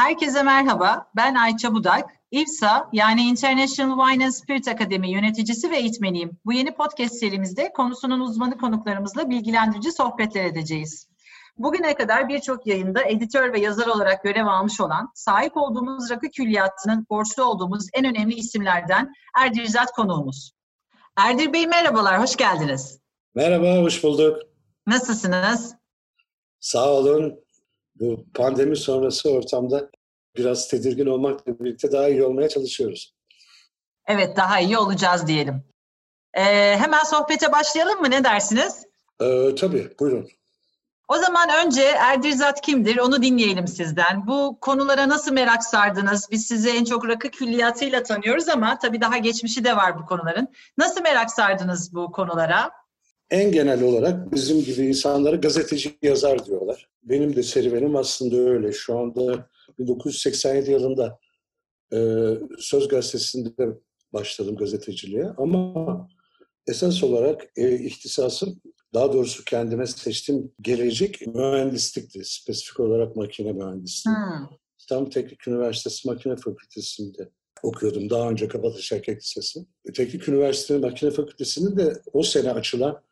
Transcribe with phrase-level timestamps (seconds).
[0.00, 2.10] Herkese merhaba, ben Ayça Budak.
[2.30, 6.38] İVSA yani International Wine and Spirit Akademi yöneticisi ve eğitmeniyim.
[6.44, 11.08] Bu yeni podcast serimizde konusunun uzmanı konuklarımızla bilgilendirici sohbetler edeceğiz.
[11.58, 17.06] Bugüne kadar birçok yayında editör ve yazar olarak görev almış olan, sahip olduğumuz rakı külliyatının
[17.10, 20.52] borçlu olduğumuz en önemli isimlerden Erdir Zat konuğumuz.
[21.16, 22.98] Erdir Bey merhabalar, hoş geldiniz.
[23.34, 24.42] Merhaba, hoş bulduk.
[24.86, 25.74] Nasılsınız?
[26.60, 27.49] Sağ olun.
[28.00, 29.90] Bu pandemi sonrası ortamda
[30.36, 33.14] biraz tedirgin olmakla birlikte daha iyi olmaya çalışıyoruz.
[34.06, 35.64] Evet, daha iyi olacağız diyelim.
[36.34, 36.42] Ee,
[36.76, 38.10] hemen sohbete başlayalım mı?
[38.10, 38.86] Ne dersiniz?
[39.22, 40.28] Ee, tabii, buyurun.
[41.08, 44.26] O zaman önce Erdirzat kimdir onu dinleyelim sizden.
[44.26, 46.28] Bu konulara nasıl merak sardınız?
[46.30, 50.48] Biz sizi en çok rakı külliyatıyla tanıyoruz ama tabii daha geçmişi de var bu konuların.
[50.78, 52.70] Nasıl merak sardınız bu konulara?
[53.30, 56.89] En genel olarak bizim gibi insanlara gazeteci yazar diyorlar.
[57.02, 58.72] Benim de serüvenim aslında öyle.
[58.72, 61.18] Şu anda 1987 yılında
[61.92, 61.98] e,
[62.58, 63.78] Söz Gazetesi'nde
[64.12, 66.08] başladım gazeteciliğe ama
[66.66, 68.60] esas olarak e, ihtisasım
[68.94, 72.24] daha doğrusu kendime seçtiğim gelecek mühendislikti.
[72.24, 74.16] Spesifik olarak makine mühendisliği.
[74.16, 74.46] Hmm.
[74.78, 77.30] İstanbul Teknik Üniversitesi Makine Fakültesi'nde
[77.62, 78.10] okuyordum.
[78.10, 79.60] Daha önce Kabataş Erkek Lisesi.
[79.94, 83.02] Teknik Üniversitesi Makine Fakültesi'nin de o sene açılan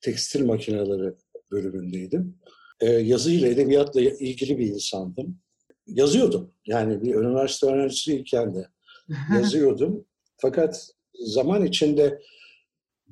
[0.00, 1.14] tekstil makineleri
[1.50, 2.38] bölümündeydim.
[2.80, 5.38] Ee, yazı ile edebiyatla ilgili bir insandım.
[5.86, 6.52] Yazıyordum.
[6.66, 8.68] Yani bir üniversite öğrencisiyken de
[9.34, 10.04] yazıyordum.
[10.36, 12.20] Fakat zaman içinde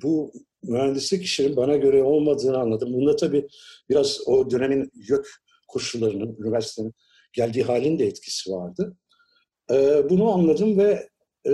[0.03, 2.93] bu mühendislik işinin bana göre olmadığını anladım.
[2.93, 3.49] Bunda tabii
[3.91, 5.27] biraz o dönemin YÖK
[5.69, 6.95] koşullarının, üniversitenin
[7.33, 8.97] geldiği halin de etkisi vardı.
[9.71, 11.09] Ee, bunu anladım ve
[11.47, 11.53] e,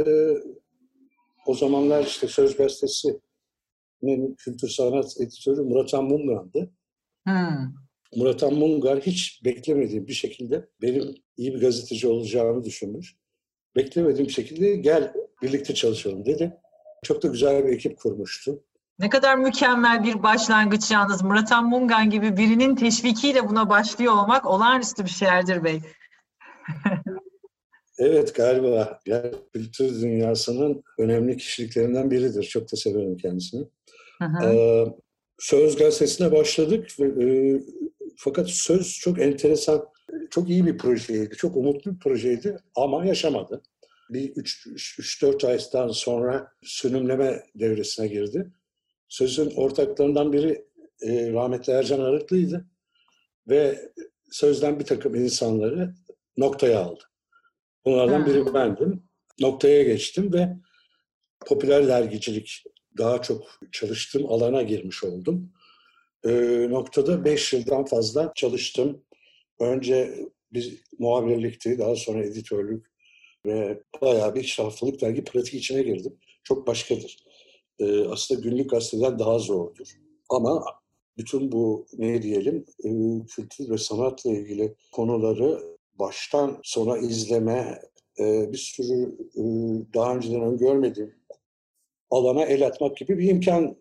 [1.46, 6.08] o zamanlar işte Söz Gazetesi'nin kültür sanat editörü Murat Han.
[7.24, 7.87] Hmm.
[8.16, 13.16] Murat Mungar hiç beklemediğim bir şekilde benim iyi bir gazeteci olacağımı düşünmüş.
[13.76, 16.56] Beklemediğim şekilde gel birlikte çalışalım dedi.
[17.04, 18.64] Çok da güzel bir ekip kurmuştu.
[18.98, 21.22] Ne kadar mükemmel bir başlangıç yalnız.
[21.22, 25.80] Murat Mungan gibi birinin teşvikiyle buna başlıyor olmak olağanüstü bir şeylerdir Bey.
[27.98, 29.00] evet galiba.
[29.06, 32.42] Yani kültür dünyasının önemli kişiliklerinden biridir.
[32.42, 33.66] Çok da severim kendisini.
[34.44, 34.84] Ee,
[35.38, 36.90] Söz gazetesine başladık.
[37.00, 37.60] Ve, e,
[38.18, 39.88] fakat Söz çok enteresan,
[40.30, 41.36] çok iyi bir projeydi.
[41.36, 43.62] Çok umutlu bir projeydi ama yaşamadı.
[44.10, 48.52] Bir 3-4 aydan sonra sönümleme devresine girdi.
[49.08, 50.64] Sözün ortaklarından biri
[51.02, 52.66] e, rahmetli Ercan Arıklı'ydı.
[53.48, 53.92] Ve
[54.30, 55.94] sözden bir takım insanları
[56.36, 57.04] noktaya aldı.
[57.84, 59.02] Bunlardan biri bendim.
[59.40, 60.56] Noktaya geçtim ve
[61.46, 62.64] popüler dergicilik
[62.98, 65.52] daha çok çalıştığım alana girmiş oldum.
[66.24, 66.30] E,
[66.70, 69.02] noktada beş yıldan fazla çalıştım.
[69.60, 70.14] Önce
[70.52, 72.86] bir muhabirlikti, daha sonra editörlük
[73.46, 76.18] ve bayağı bir işte haftalık dergi pratik içine girdim.
[76.44, 77.16] Çok başkadır
[77.78, 79.88] e, aslında günlük gazeteden daha zordur.
[80.30, 80.64] Ama
[81.18, 82.90] bütün bu ne diyelim e,
[83.26, 87.82] kültür ve sanatla ilgili konuları baştan sona izleme,
[88.18, 89.42] e, bir sürü e,
[89.94, 91.14] daha önceden öngörmediğim
[92.10, 93.76] alana el atmak gibi bir imkan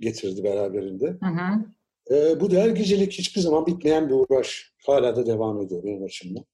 [0.00, 1.06] getirdi beraberinde.
[1.06, 1.64] Hı hı.
[2.10, 4.72] E, bu dergicilik hiçbir zaman bitmeyen bir uğraş.
[4.86, 6.44] Hala da devam ediyor benim açımdan.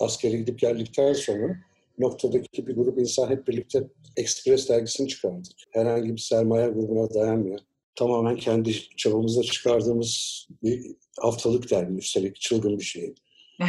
[0.00, 1.56] Askere gidip geldikten sonra
[1.98, 3.84] noktadaki bir grup insan hep birlikte
[4.16, 5.52] Express dergisini çıkardık.
[5.70, 7.60] Herhangi bir sermaye grubuna dayanmayan,
[7.96, 11.94] tamamen kendi çabamızla çıkardığımız bir haftalık dergi.
[11.94, 13.14] Üstelik çılgın bir şey.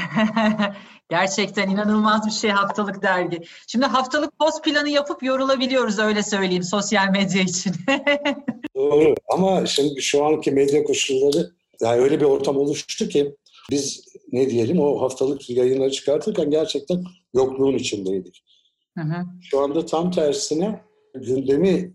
[1.09, 3.41] Gerçekten inanılmaz bir şey haftalık dergi.
[3.67, 7.73] Şimdi haftalık post planı yapıp yorulabiliyoruz öyle söyleyeyim sosyal medya için.
[8.95, 11.51] Doğru ama şimdi şu anki medya koşulları
[11.81, 13.35] yani öyle bir ortam oluştu ki
[13.71, 18.43] biz ne diyelim o haftalık yayınları çıkartırken gerçekten yokluğun içindeydik.
[18.97, 19.25] Hı hı.
[19.41, 20.81] Şu anda tam tersine
[21.13, 21.93] gündemi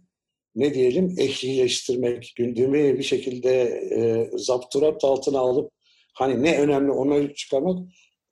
[0.55, 3.51] ne diyelim ehlileştirmek, gündemi bir şekilde
[3.97, 5.73] e, zapturapt altına alıp
[6.15, 7.89] hani ne önemli onu çıkarmak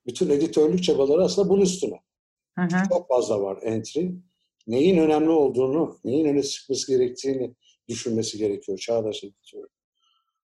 [0.07, 1.99] bütün editörlük çabaları aslında bunun üstüne.
[2.59, 2.89] Hı hı.
[2.89, 4.11] Çok fazla var entry.
[4.67, 7.55] Neyin önemli olduğunu, neyin öne çıkması gerektiğini
[7.89, 9.67] düşünmesi gerekiyor çağdaş editör.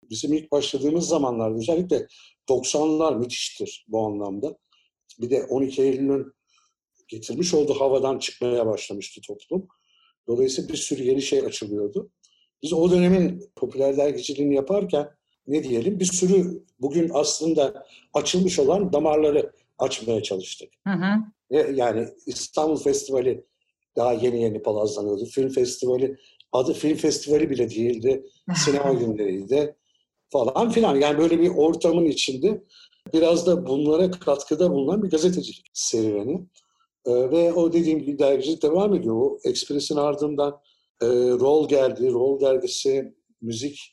[0.09, 2.07] Bizim ilk başladığımız zamanlarda özellikle
[2.49, 4.57] 90'lar müthiştir bu anlamda.
[5.21, 6.33] Bir de 12 Eylül'ün
[7.07, 9.67] getirmiş olduğu havadan çıkmaya başlamıştı toplum.
[10.27, 12.09] Dolayısıyla bir sürü yeni şey açılıyordu.
[12.63, 15.09] Biz o dönemin popüler dergiciliğini yaparken
[15.47, 20.69] ne diyelim bir sürü bugün aslında açılmış olan damarları açmaya çalıştık.
[20.87, 21.71] Hı hı.
[21.71, 23.45] Yani İstanbul Festivali
[23.95, 25.25] daha yeni yeni palazlanıyordu.
[25.25, 26.17] Film Festivali
[26.51, 28.25] adı film festivali bile değildi.
[28.55, 29.75] Sinema günleriydi
[30.29, 30.95] falan filan.
[30.95, 32.61] Yani böyle bir ortamın içinde
[33.13, 36.45] Biraz da bunlara katkıda bulunan bir gazetecilik serüveni.
[37.05, 39.15] Ee, ve o dediğim gibi dergicilik devam ediyor.
[39.15, 40.61] O Express'in ardından
[41.01, 41.07] e,
[41.39, 42.11] Roll geldi.
[42.11, 43.91] Roll dergisi müzik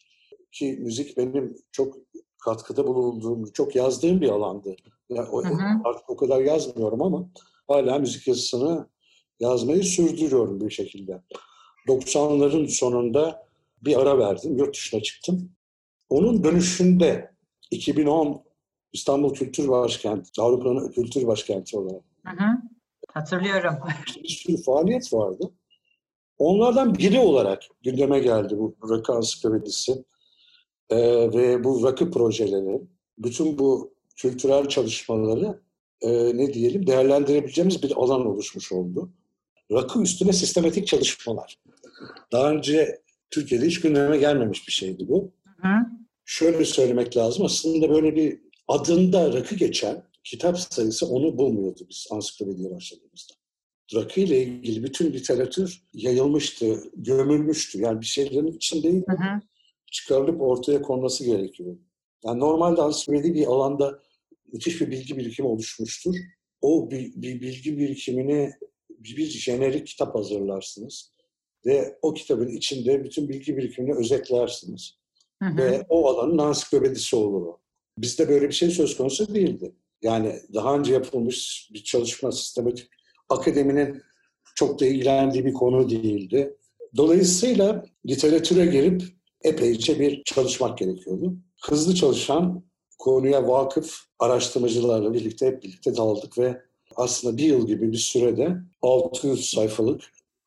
[0.52, 1.96] ki müzik benim çok
[2.44, 4.76] katkıda bulunduğum, çok yazdığım bir alandı.
[5.10, 5.80] Yani o, hı hı.
[5.84, 7.30] Artık o kadar yazmıyorum ama
[7.68, 8.88] hala müzik yazısını
[9.40, 11.22] yazmayı sürdürüyorum bir şekilde.
[11.88, 13.46] 90'ların sonunda
[13.82, 15.50] bir ara verdim, yurt dışına çıktım.
[16.08, 17.34] Onun dönüşünde
[17.70, 18.44] 2010
[18.92, 22.02] İstanbul Kültür Başkenti, Avrupa'nın kültür başkenti olarak.
[22.26, 22.48] Hı hı.
[23.08, 23.74] Hatırlıyorum.
[24.22, 25.50] Bir sürü faaliyet vardı.
[26.38, 30.04] Onlardan biri olarak gündeme geldi bu rakı ansiklopedisi
[30.90, 30.96] ee,
[31.32, 32.82] ve bu rakı projeleri.
[33.18, 35.60] Bütün bu kültürel çalışmaları
[36.00, 39.10] e, ne diyelim değerlendirebileceğimiz bir alan oluşmuş oldu.
[39.72, 41.58] Rakı üstüne sistematik çalışmalar.
[42.32, 45.32] Daha önce Türkiye'de hiç gündeme gelmemiş bir şeydi bu.
[45.44, 45.68] Hı.
[46.24, 47.44] Şöyle söylemek lazım.
[47.44, 53.34] Aslında böyle bir adında rakı geçen kitap sayısı onu bulmuyordu biz ansiklopediye başladığımızda.
[53.94, 57.80] Rakı ile ilgili bütün literatür yayılmıştı, gömülmüştü.
[57.80, 59.04] Yani bir şeylerin içindeydi.
[59.08, 59.40] Hı hı.
[59.92, 61.76] Çıkarılıp ortaya konması gerekiyor.
[62.24, 64.02] Yani normalde ansiklopedi bir alanda
[64.52, 66.14] müthiş bir bilgi birikimi oluşmuştur.
[66.60, 68.52] O bir, bir bilgi birikimini
[68.90, 71.12] bir, bir jenerik kitap hazırlarsınız.
[71.66, 74.94] Ve o kitabın içinde bütün bilgi birikimini özetlersiniz.
[75.42, 75.56] Hı hı.
[75.56, 77.58] Ve o alanın ansiklopedisi olur o.
[77.98, 79.72] Bizde böyle bir şey söz konusu değildi.
[80.02, 82.88] Yani daha önce yapılmış bir çalışma sistematik
[83.28, 84.02] akademinin
[84.54, 86.56] çok da ilgilendiği bir konu değildi.
[86.96, 89.02] Dolayısıyla literatüre girip
[89.42, 91.36] epeyce bir çalışmak gerekiyordu.
[91.62, 92.64] Hızlı çalışan,
[92.98, 96.62] konuya vakıf araştırmacılarla birlikte hep birlikte daldık ve
[96.96, 100.02] aslında bir yıl gibi bir sürede 600 sayfalık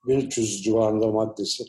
[0.07, 1.63] 1300 civarında maddesi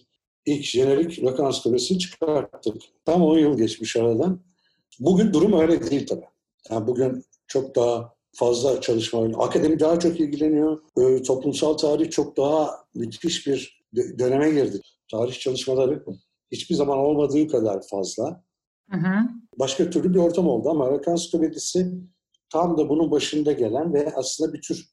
[0.46, 2.76] ilk jenerik rakam ansiklopedisini çıkarttık.
[3.04, 4.40] Tam 10 yıl geçmiş aradan.
[5.00, 6.26] Bugün durum öyle değil tabii.
[6.70, 9.32] Yani bugün çok daha fazla çalışma var.
[9.38, 10.82] Akademi daha çok ilgileniyor.
[10.98, 14.80] Ee, toplumsal tarih çok daha müthiş bir döneme girdi.
[15.10, 16.04] Tarih çalışmaları
[16.52, 18.44] hiçbir zaman olmadığı kadar fazla.
[18.90, 19.28] Hı hı.
[19.58, 21.92] Başka türlü bir ortam oldu ama Rakı Ansiklopedisi
[22.50, 24.88] tam da bunun başında gelen ve aslında bir tür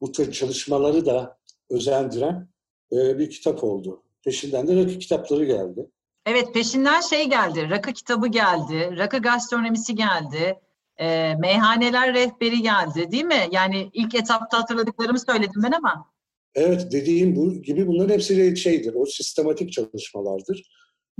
[0.00, 1.38] bu tür çalışmaları da
[1.70, 2.48] özendiren
[2.94, 4.02] e, bir kitap oldu.
[4.24, 5.90] Peşinden de rakı kitapları geldi.
[6.26, 10.60] Evet peşinden şey geldi, rakı kitabı geldi, rakı gastronomisi geldi,
[10.96, 13.48] e, meyhaneler rehberi geldi değil mi?
[13.52, 16.10] Yani ilk etapta hatırladıklarımı söyledim ben ama.
[16.54, 20.70] Evet dediğim bu gibi bunların hepsi şeydir, o sistematik çalışmalardır.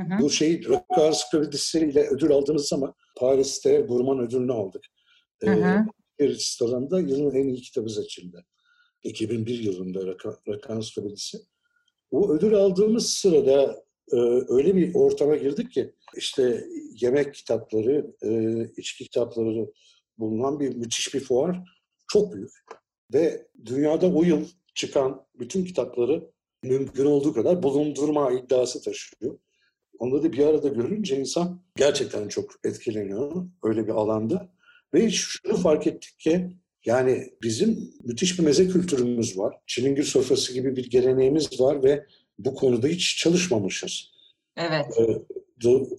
[0.00, 0.22] Hı hı.
[0.22, 4.84] Bu şey rakı ansiklopedisiyle ödül aldığınız zaman Paris'te Burman ödülünü aldık.
[5.44, 5.58] Hı hı.
[5.58, 5.84] Ee,
[6.18, 8.44] bir restoranında yılın en iyi kitabı seçildi.
[9.02, 11.38] 2001 yılında Rakı, rakı ansiklopedisi.
[12.14, 14.16] Bu ödül aldığımız sırada e,
[14.48, 16.64] öyle bir ortama girdik ki işte
[17.00, 18.30] yemek kitapları, e,
[18.76, 19.72] içki kitapları
[20.18, 21.58] bulunan bir müthiş bir fuar.
[22.08, 22.50] Çok büyük.
[23.14, 26.30] Ve dünyada o yıl çıkan bütün kitapları
[26.62, 29.38] mümkün olduğu kadar bulundurma iddiası taşıyor.
[29.98, 34.52] Onları bir arada görünce insan gerçekten çok etkileniyor öyle bir alanda.
[34.94, 36.50] Ve şunu fark ettik ki
[36.86, 39.56] yani bizim müthiş bir meze kültürümüz var.
[39.66, 42.06] Çilingir sofrası gibi bir geleneğimiz var ve
[42.38, 44.10] bu konuda hiç çalışmamışız.
[44.56, 44.84] Evet.
[44.98, 45.20] Ee,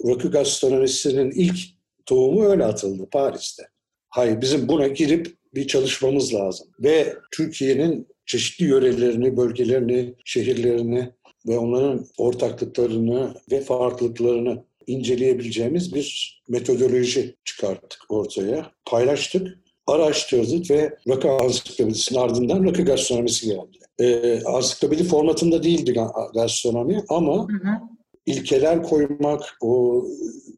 [0.10, 1.58] rakı gastronomisinin ilk
[2.06, 3.64] tohumu öyle atıldı Paris'te.
[4.10, 6.68] Hayır bizim buna girip bir çalışmamız lazım.
[6.80, 11.12] Ve Türkiye'nin çeşitli yörelerini, bölgelerini, şehirlerini
[11.48, 18.72] ve onların ortaklıklarını ve farklılıklarını inceleyebileceğimiz bir metodoloji çıkarttık ortaya.
[18.86, 23.78] Paylaştık, araştırdık ve rakı ansiklopedisinin ardından rakı gastronomisi geldi.
[24.00, 25.94] Ee, ansiklopedi formatında değildi
[26.34, 27.80] gastronomi ama hı hı.
[28.26, 30.04] ilkeler koymak, o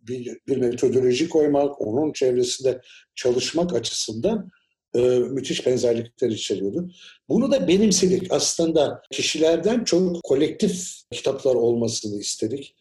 [0.01, 2.81] bir, bir metodoloji koymak, onun çevresinde
[3.15, 4.49] çalışmak açısından
[4.95, 6.89] e, müthiş benzerlikler içeriyordu.
[7.29, 8.31] Bunu da benimsedik.
[8.31, 12.75] Aslında kişilerden çok kolektif kitaplar olmasını istedik.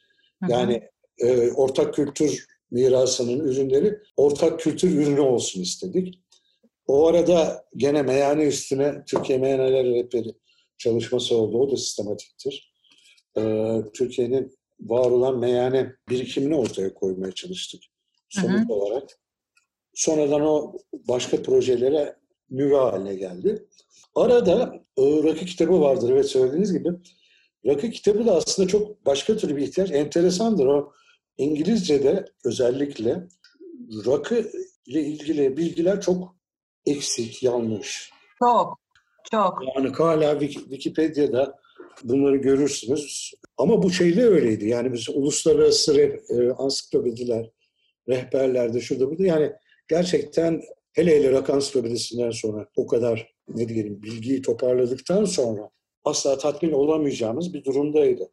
[0.48, 0.82] Yani
[1.18, 6.20] e, ortak kültür mirasının ürünleri ortak kültür ürünü olsun istedik.
[6.86, 10.34] O arada gene meyhane üstüne Türkiye Meyhaneler Rehberi
[10.78, 11.58] çalışması oldu.
[11.58, 12.72] O da sistematiktir.
[13.38, 17.82] Ee, Türkiye'nin var olan meyhane birikimini ortaya koymaya çalıştık
[18.28, 19.20] somut olarak.
[19.94, 22.16] Sonradan o başka projelere
[22.50, 23.66] nüve haline geldi.
[24.14, 26.88] Arada e, rakı kitabı vardır evet söylediğiniz gibi.
[27.66, 29.90] Rakı kitabı da aslında çok başka türlü bir ihtiyaç.
[29.90, 30.92] Enteresandır o.
[31.38, 33.28] İngilizce'de özellikle
[34.06, 34.50] rakı
[34.86, 36.35] ile ilgili bilgiler çok
[36.86, 38.10] eksik, yanlış.
[38.38, 38.78] Çok,
[39.30, 39.58] çok.
[39.76, 41.58] Yani hala Wikipedia'da
[42.04, 43.34] bunları görürsünüz.
[43.58, 44.68] Ama bu şeyle öyleydi.
[44.68, 47.50] Yani biz uluslararası e, ansiklopediler,
[48.08, 49.52] rehberlerde şurada burada yani
[49.88, 50.62] gerçekten
[50.92, 55.70] hele hele rock ansiklopedisinden sonra o kadar ne diyelim bilgiyi toparladıktan sonra
[56.04, 58.30] asla tatmin olamayacağımız bir durumdaydı.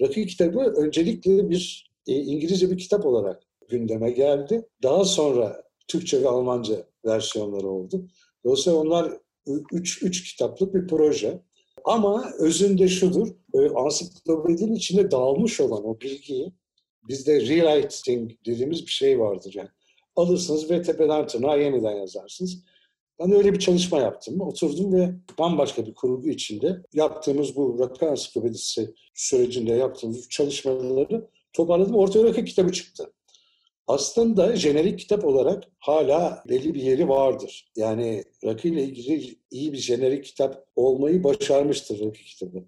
[0.00, 4.68] Rakı kitabı öncelikle bir e, İngilizce bir kitap olarak gündeme geldi.
[4.82, 8.08] Daha sonra Türkçe ve Almanca versiyonları oldu.
[8.44, 9.12] Dolayısıyla onlar
[9.72, 11.42] üç, üç kitaplık bir proje.
[11.84, 16.52] Ama özünde şudur, e, ansiklopedinin içinde dağılmış olan o bilgiyi
[17.08, 19.68] bizde rewriting dediğimiz bir şey vardır yani.
[20.16, 22.62] Alırsınız ve tepeden tırnağa yeniden yazarsınız.
[23.20, 24.40] Ben öyle bir çalışma yaptım.
[24.40, 31.94] Oturdum ve bambaşka bir kurgu içinde yaptığımız bu rakı ansiklopedisi sürecinde yaptığımız çalışmaları toparladım.
[31.94, 33.12] Ortaya rakı kitabı çıktı.
[33.86, 37.72] Aslında jenerik kitap olarak hala belli bir yeri vardır.
[37.76, 42.64] Yani rakı ile ilgili iyi bir jenerik kitap olmayı başarmıştır rakı kitabı.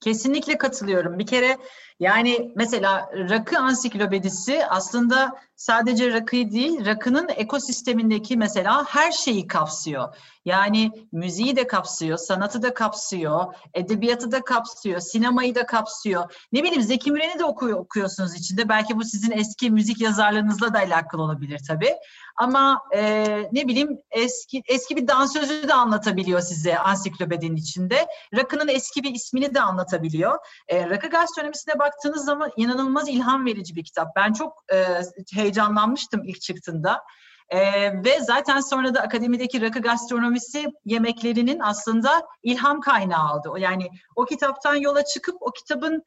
[0.00, 1.18] Kesinlikle katılıyorum.
[1.18, 1.58] Bir kere
[2.00, 10.16] yani mesela rakı ansiklopedisi aslında sadece rakıyı değil, rakının ekosistemindeki mesela her şeyi kapsıyor.
[10.44, 16.46] Yani müziği de kapsıyor, sanatı da kapsıyor, edebiyatı da kapsıyor, sinemayı da kapsıyor.
[16.52, 18.68] Ne bileyim Zeki Müren'i de okuyor, okuyorsunuz içinde.
[18.68, 21.94] Belki bu sizin eski müzik yazarlarınızla da alakalı olabilir tabii.
[22.36, 28.06] Ama e, ne bileyim eski eski bir dansözü de anlatabiliyor size ansiklopedinin içinde.
[28.36, 30.38] Rakının eski bir ismini de anlatabiliyor.
[30.68, 34.16] E, rakı gastronomisine baktığınız zaman inanılmaz ilham verici bir kitap.
[34.16, 34.86] Ben çok e,
[35.34, 37.00] heyecanlanmıştım ilk çıktığında.
[37.48, 43.48] Ee, ve zaten sonra da akademideki rakı gastronomisi yemeklerinin aslında ilham kaynağı aldı.
[43.58, 46.02] Yani o kitaptan yola çıkıp o kitabın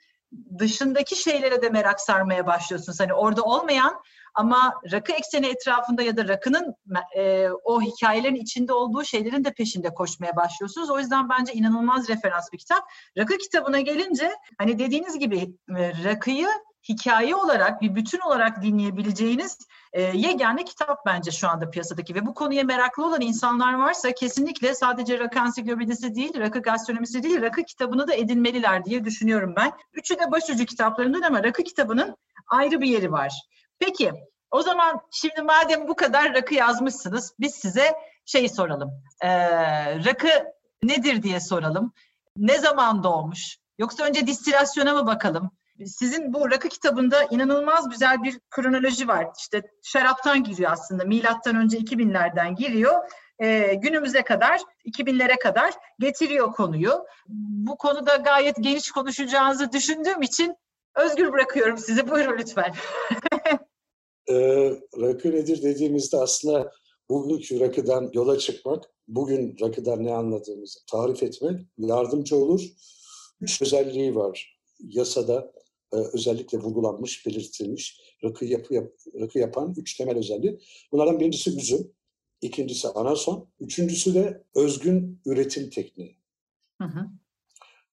[0.60, 3.00] dışındaki şeylere de merak sarmaya başlıyorsunuz.
[3.00, 4.02] Hani orada olmayan
[4.36, 6.76] ama rakı ekseni etrafında ya da rakının
[7.18, 10.90] e, o hikayelerin içinde olduğu şeylerin de peşinde koşmaya başlıyorsunuz.
[10.90, 12.84] O yüzden bence inanılmaz referans bir kitap.
[13.18, 16.48] Rakı kitabına gelince hani dediğiniz gibi e, rakıyı
[16.90, 19.58] hikaye olarak bir bütün olarak dinleyebileceğiniz
[19.94, 24.76] e, yegane kitap bence şu anda piyasadaki ve bu konuya meraklı olan insanlar varsa kesinlikle
[24.76, 29.72] sadece rakı ansiklopedisi değil, rakı gastronomisi değil, rakı kitabını da edinmeliler diye düşünüyorum ben.
[29.94, 32.18] Üçü de başucu kitaplarından ama rakı kitabının
[32.48, 33.34] ayrı bir yeri var.
[33.80, 34.12] Peki
[34.52, 37.94] o zaman şimdi madem bu kadar rakı yazmışsınız biz size
[38.26, 38.92] şeyi soralım.
[39.22, 39.30] Ee,
[40.06, 40.30] rakı
[40.84, 41.94] nedir diye soralım.
[42.38, 43.58] Ne zaman doğmuş?
[43.80, 45.52] Yoksa önce distilasyona mı bakalım?
[45.86, 49.28] Sizin bu rakı kitabında inanılmaz güzel bir kronoloji var.
[49.40, 51.04] İşte şaraptan giriyor aslında.
[51.04, 52.94] Milattan önce 2000'lerden giriyor.
[53.40, 57.06] E, günümüze kadar, 2000'lere kadar getiriyor konuyu.
[57.68, 60.56] Bu konuda gayet geniş konuşacağınızı düşündüğüm için
[60.96, 62.10] özgür bırakıyorum sizi.
[62.10, 62.74] Buyurun lütfen.
[64.30, 64.36] e,
[65.02, 66.72] rakı nedir dediğimizde aslında
[67.10, 72.62] bugünkü rakıdan yola çıkmak, bugün rakıdan ne anladığımızı tarif etmek yardımcı olur.
[73.42, 75.52] Üç özelliği var yasada
[75.94, 80.60] e, özellikle vurgulanmış, belirtilmiş rakı, yapı, yap, rakı yapan üç temel özelliği.
[80.92, 81.92] Bunlardan birincisi üzüm,
[82.42, 86.18] ikincisi anason, üçüncüsü de özgün üretim tekniği.
[86.82, 87.08] Hı hı.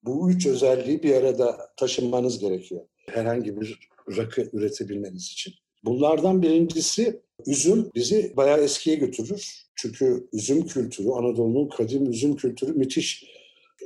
[0.03, 5.55] Bu üç özelliği bir arada taşınmanız gerekiyor herhangi bir rakı üretebilmeniz için.
[5.85, 9.65] Bunlardan birincisi üzüm bizi bayağı eskiye götürür.
[9.75, 13.25] Çünkü üzüm kültürü, Anadolu'nun kadim üzüm kültürü müthiş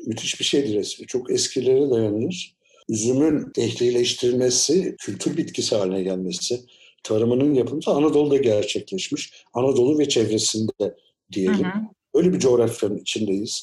[0.07, 1.05] müthiş bir şeydir.
[1.07, 2.58] Çok eskilere dayanır
[2.88, 6.61] üzümün ehlileştirilmesi, kültür bitkisi haline gelmesi,
[7.04, 9.33] tarımının yapımı Anadolu'da gerçekleşmiş.
[9.54, 10.97] Anadolu ve çevresinde
[11.33, 11.64] diyelim.
[11.64, 11.83] Hı hı.
[12.14, 13.62] Öyle bir coğrafyanın içindeyiz.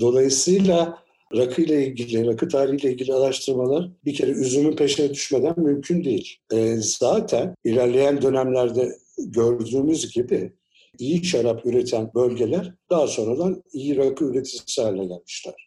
[0.00, 0.98] Dolayısıyla
[1.36, 6.36] rakı ile ilgili, rakı tarihiyle ilgili araştırmalar bir kere üzümün peşine düşmeden mümkün değil.
[6.52, 10.52] E, zaten ilerleyen dönemlerde gördüğümüz gibi
[10.98, 15.63] iyi şarap üreten bölgeler daha sonradan iyi rakı üreticisi haline gelmişler.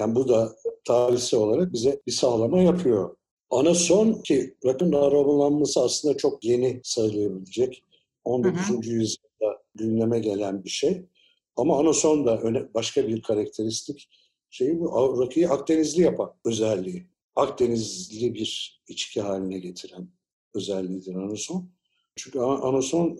[0.00, 3.16] Yani bu da tarihsel olarak bize bir sağlama yapıyor.
[3.50, 7.84] Ana son ki rakın arabalanması aslında çok yeni sayılabilecek.
[8.24, 8.68] 19.
[8.68, 8.76] Hı hı.
[8.76, 11.02] yüzyılda gündeme gelen bir şey.
[11.56, 14.08] Ama ana son da öne, başka bir karakteristik
[14.50, 15.20] şey bu.
[15.22, 17.06] Rakıyı Akdenizli yapan özelliği.
[17.36, 20.08] Akdenizli bir içki haline getiren
[20.54, 21.70] özelliğidir anason.
[22.16, 23.18] Çünkü anason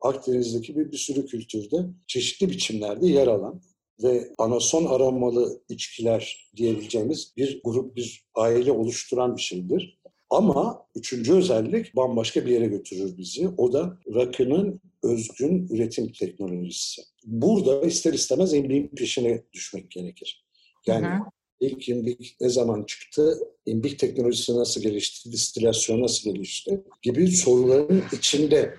[0.00, 3.60] Akdeniz'deki bir, bir sürü kültürde çeşitli biçimlerde yer alan
[4.02, 9.98] ve anason aromalı içkiler diyebileceğimiz bir grup, bir aile oluşturan bir şeydir.
[10.30, 13.48] Ama üçüncü özellik bambaşka bir yere götürür bizi.
[13.48, 17.02] O da rakının özgün üretim teknolojisi.
[17.24, 20.46] Burada ister istemez imbiğin peşine düşmek gerekir.
[20.86, 21.18] Yani hı hı.
[21.60, 28.74] ilk imbik ne zaman çıktı, imbik teknolojisi nasıl gelişti, distilasyon nasıl gelişti gibi soruların içinde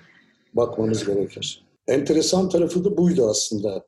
[0.54, 1.66] bakmamız gerekir.
[1.88, 3.86] Enteresan tarafı da buydu aslında.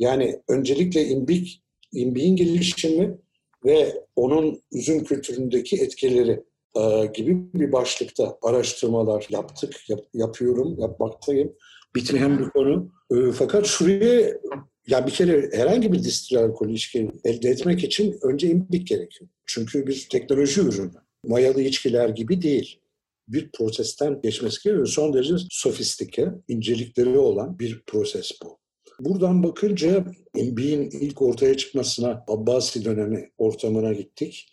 [0.00, 3.18] Yani öncelikle imbik, imbiğin gelişimi
[3.64, 6.42] ve onun üzüm kültüründeki etkileri
[6.76, 11.52] e, gibi bir başlıkta araştırmalar yaptık, yap, yapıyorum, yapmaktayım.
[11.96, 12.92] bitmeyen bir konu.
[13.10, 14.38] E, fakat şuraya
[14.86, 19.30] ya bir kere herhangi bir distil alkol ilişki elde etmek için önce imbik gerekiyor.
[19.46, 20.90] Çünkü bir teknoloji ürünü.
[21.24, 22.80] Mayalı içkiler gibi değil.
[23.28, 24.86] Bir prosesten geçmesi gerekiyor.
[24.86, 28.60] Son derece sofistike, incelikleri olan bir proses bu.
[29.00, 30.04] Buradan bakınca
[30.36, 34.52] imbik'in ilk ortaya çıkmasına Abbasi dönemi ortamına gittik.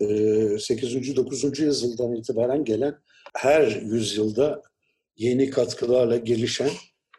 [0.00, 1.16] 8.
[1.16, 1.58] 9.
[1.60, 2.94] yüzyıldan itibaren gelen
[3.36, 4.62] her yüzyılda
[5.16, 6.70] yeni katkılarla gelişen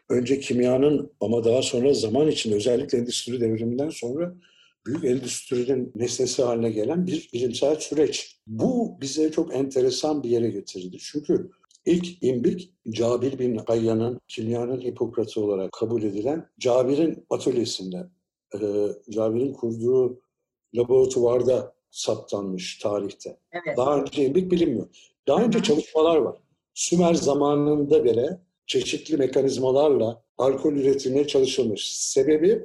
[0.08, 4.34] önce kimyanın ama daha sonra zaman içinde özellikle endüstri devriminden sonra
[4.86, 8.36] büyük endüstrinin nesnesi haline gelen bir bilimsel süreç.
[8.46, 10.98] Bu bize çok enteresan bir yere getirdi.
[11.00, 11.50] Çünkü
[11.84, 18.08] ilk imbik Cabir bin Hayyan'ın kimyanın Hipokratı olarak kabul edilen Cabir'in atölyesinde,
[18.54, 18.58] e,
[19.10, 20.20] Cabir'in kurduğu
[20.74, 23.38] laboratuvarda saptanmış tarihte.
[23.52, 23.76] Evet.
[23.76, 24.86] Daha önce imbik bilinmiyor.
[25.28, 26.36] Daha önce çalışmalar var.
[26.74, 31.92] Sümer zamanında bile çeşitli mekanizmalarla alkol üretimine çalışılmış.
[31.94, 32.62] Sebebi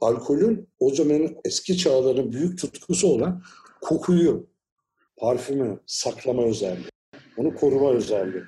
[0.00, 3.42] alkolün o zamanın eski çağların büyük tutkusu olan
[3.80, 4.46] kokuyu,
[5.16, 6.88] parfümü saklama özelliği,
[7.36, 8.42] onu koruma özelliği.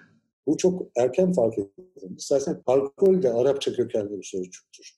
[0.47, 2.15] Bu çok erken fark edildi.
[2.17, 4.97] İstersen alkol de Arapça kökenli bir sözcüktür.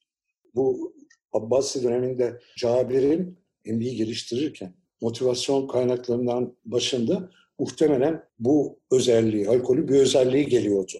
[0.54, 0.94] Bu
[1.32, 10.98] Abbasi döneminde Cabir'in emniyi geliştirirken motivasyon kaynaklarından başında muhtemelen bu özelliği, alkolü bir özelliği geliyordu.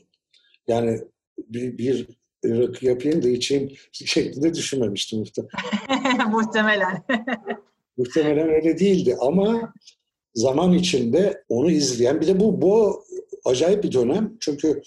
[0.66, 1.00] Yani
[1.38, 2.08] bir, bir
[2.44, 6.30] rakı yapayım da içeyim şeklinde düşünmemiştim muhtemelen.
[6.30, 7.04] muhtemelen.
[7.96, 9.72] muhtemelen öyle değildi ama
[10.38, 13.04] zaman içinde onu izleyen bir de bu bu
[13.44, 14.82] acayip bir dönem çünkü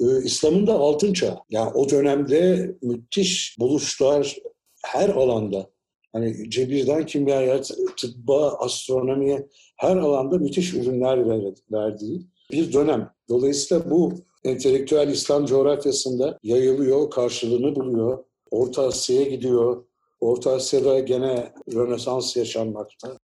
[0.00, 1.38] e, İslam'ın da altın çağı.
[1.50, 4.36] Yani o dönemde müthiş buluşlar
[4.84, 5.70] her alanda
[6.12, 7.60] hani cebirden kimyaya,
[7.96, 11.28] tıbba, astronomiye her alanda müthiş ürünler
[11.72, 13.10] verdiği bir dönem.
[13.28, 14.12] Dolayısıyla bu
[14.44, 18.24] entelektüel İslam coğrafyasında yayılıyor, karşılığını buluyor.
[18.50, 19.84] Orta Asya'ya gidiyor.
[20.20, 23.18] Orta Asya'da gene Rönesans yaşanmakta.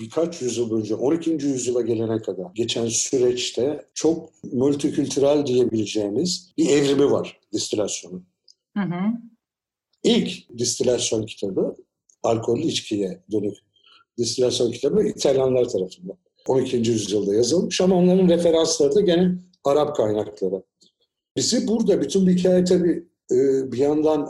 [0.00, 1.30] Birkaç yüzyıl önce, 12.
[1.30, 8.26] yüzyıla gelene kadar geçen süreçte çok multikültürel diyebileceğimiz bir evrimi var distilasyonun.
[8.76, 9.00] Hı hı.
[10.02, 11.74] İlk distilasyon kitabı
[12.22, 13.56] alkollü içkiye dönük
[14.18, 16.16] distilasyon kitabı İtalyanlar tarafından.
[16.48, 16.76] 12.
[16.76, 19.34] yüzyılda yazılmış ama onların referansları da gene
[19.64, 20.62] Arap kaynakları.
[21.36, 23.36] Bizi burada bütün bir hikaye tabii e,
[23.72, 24.28] bir yandan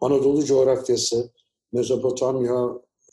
[0.00, 1.30] Anadolu coğrafyası,
[1.72, 2.68] Mezopotamya,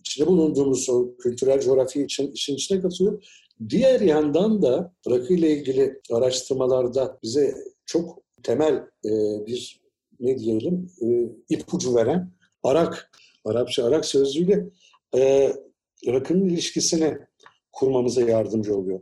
[0.08, 3.24] içinde bulunduğumuz o kültürel coğrafya için işin içine katıyor.
[3.70, 8.74] Diğer yandan da rakı ile ilgili araştırmalarda bize çok temel
[9.06, 9.12] e,
[9.46, 9.82] bir
[10.20, 11.08] ne diyelim e,
[11.50, 12.32] ipucu veren
[12.64, 13.12] Arak,
[13.46, 14.66] Arapça Arak sözcüğüyle
[15.16, 15.54] e,
[16.08, 17.18] rakının ilişkisini
[17.72, 19.00] kurmamıza yardımcı oluyor.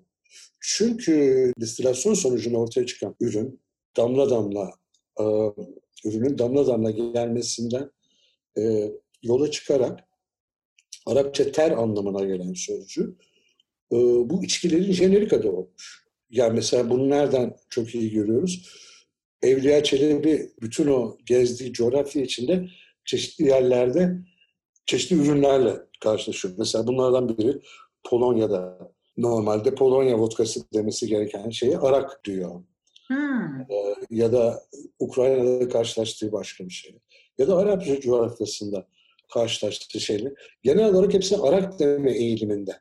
[0.60, 3.62] Çünkü distilasyon sonucunda ortaya çıkan ürün
[3.98, 4.72] damla damla
[5.20, 5.24] e,
[6.06, 7.92] ürünün damla damla gelmesinden
[8.58, 8.92] e,
[9.24, 10.00] yola çıkarak
[11.06, 13.16] Arapça ter anlamına gelen sözcü
[13.92, 13.96] e,
[14.30, 16.06] bu içkilerin jenerik adı olmuş.
[16.30, 18.70] Yani mesela bunu nereden çok iyi görüyoruz?
[19.42, 22.68] Evliya Çelebi bütün o gezdiği coğrafya içinde
[23.06, 24.18] çeşitli yerlerde
[24.86, 26.54] çeşitli ürünlerle karşılaşıyor.
[26.58, 27.62] Mesela bunlardan biri
[28.04, 32.64] Polonya'da normalde Polonya vodkası demesi gereken şeyi Arak diyor.
[33.08, 33.62] Hmm.
[33.62, 34.64] Ee, ya da
[35.00, 37.00] Ukrayna'da karşılaştığı başka bir şey.
[37.38, 38.88] Ya da Arap coğrafyasında
[39.34, 40.34] karşılaştığı şeyler.
[40.64, 42.72] Genel olarak hepsi Arak deme eğiliminde.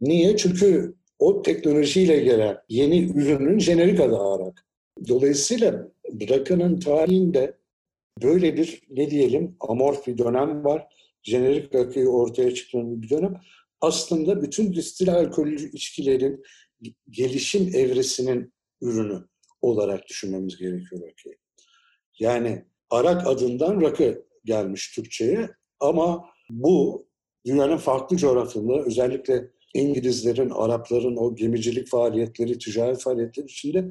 [0.00, 0.36] Niye?
[0.36, 4.66] Çünkü o teknolojiyle gelen yeni ürünün jenerik adı Arak.
[5.08, 5.88] Dolayısıyla
[6.30, 7.54] rakının tarihinde
[8.22, 10.86] böyle bir ne diyelim amorf bir dönem var.
[11.22, 13.40] Jenerik rakıyı ortaya çıkan bir dönem
[13.80, 16.42] aslında bütün distil alkollü içkilerin
[17.10, 18.52] gelişim evresinin
[18.82, 19.24] ürünü
[19.62, 21.34] olarak düşünmemiz gerekiyor rakıyı.
[22.18, 25.48] Yani arak adından rakı gelmiş Türkçe'ye
[25.80, 27.06] ama bu
[27.46, 33.90] dünyanın farklı coğrafyalarında özellikle İngilizlerin, Arapların o gemicilik faaliyetleri, ticaret faaliyetleri içinde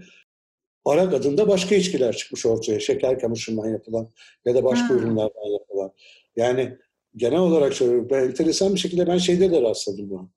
[0.85, 2.79] arak adında başka içkiler çıkmış ortaya.
[2.79, 4.09] Şeker kamışından yapılan
[4.45, 4.97] ya da başka hmm.
[4.97, 5.91] ürünlerden yapılan.
[6.35, 6.77] Yani
[7.15, 8.07] genel olarak söylüyorum.
[8.11, 10.29] Ben enteresan bir şekilde ben şeyde de rastladım buna.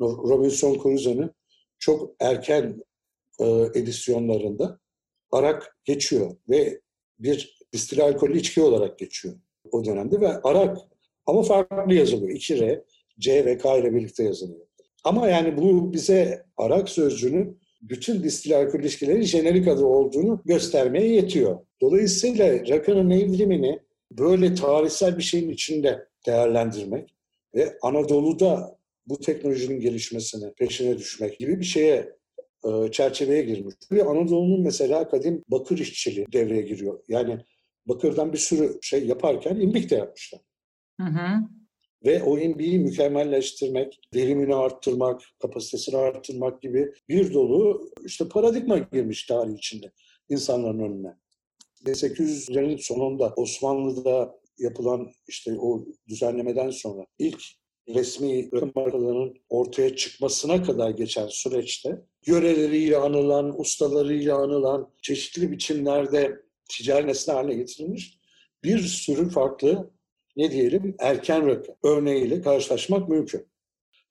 [0.00, 1.30] Robinson Crusoe'nun
[1.78, 2.84] çok erken
[3.40, 4.80] e, edisyonlarında
[5.32, 6.80] arak geçiyor ve
[7.18, 9.34] bir distil alkollü içki olarak geçiyor
[9.72, 10.78] o dönemde ve arak
[11.26, 12.36] ama farklı yazılıyor.
[12.36, 12.82] 2R,
[13.18, 14.66] C ve K ile birlikte yazılıyor.
[15.04, 21.58] Ama yani bu bize arak sözcüğünün bütün distil alkol ilişkileri jenerik adı olduğunu göstermeye yetiyor.
[21.80, 27.14] Dolayısıyla rakının evrimini böyle tarihsel bir şeyin içinde değerlendirmek
[27.54, 32.12] ve Anadolu'da bu teknolojinin gelişmesine peşine düşmek gibi bir şeye
[32.64, 33.74] e, çerçeveye girmiş.
[33.92, 37.00] Ve Anadolu'nun mesela kadim bakır işçiliği devreye giriyor.
[37.08, 37.38] Yani
[37.86, 40.40] bakırdan bir sürü şey yaparken imbik de yapmışlar.
[41.00, 41.48] Hı hı.
[42.04, 49.54] Ve o imbiği mükemmelleştirmek, verimini arttırmak, kapasitesini arttırmak gibi bir dolu işte paradigma girmiş tarih
[49.54, 49.92] içinde
[50.28, 51.16] insanların önüne.
[51.84, 57.42] 1800'lerin sonunda Osmanlı'da yapılan işte o düzenlemeden sonra ilk
[57.88, 67.06] resmi rakım markalarının ortaya çıkmasına kadar geçen süreçte yöreleriyle anılan, ustalarıyla anılan, çeşitli biçimlerde ticari
[67.06, 68.18] nesne haline getirilmiş
[68.64, 69.90] bir sürü farklı
[70.36, 73.46] ne diyelim erken rakı örneğiyle karşılaşmak mümkün.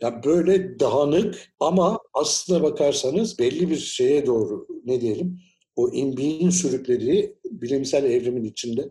[0.02, 5.40] Yani böyle dağınık ama aslına bakarsanız belli bir şeye doğru ne diyelim
[5.76, 8.90] o imbiğin sürüklediği bilimsel evrimin içinde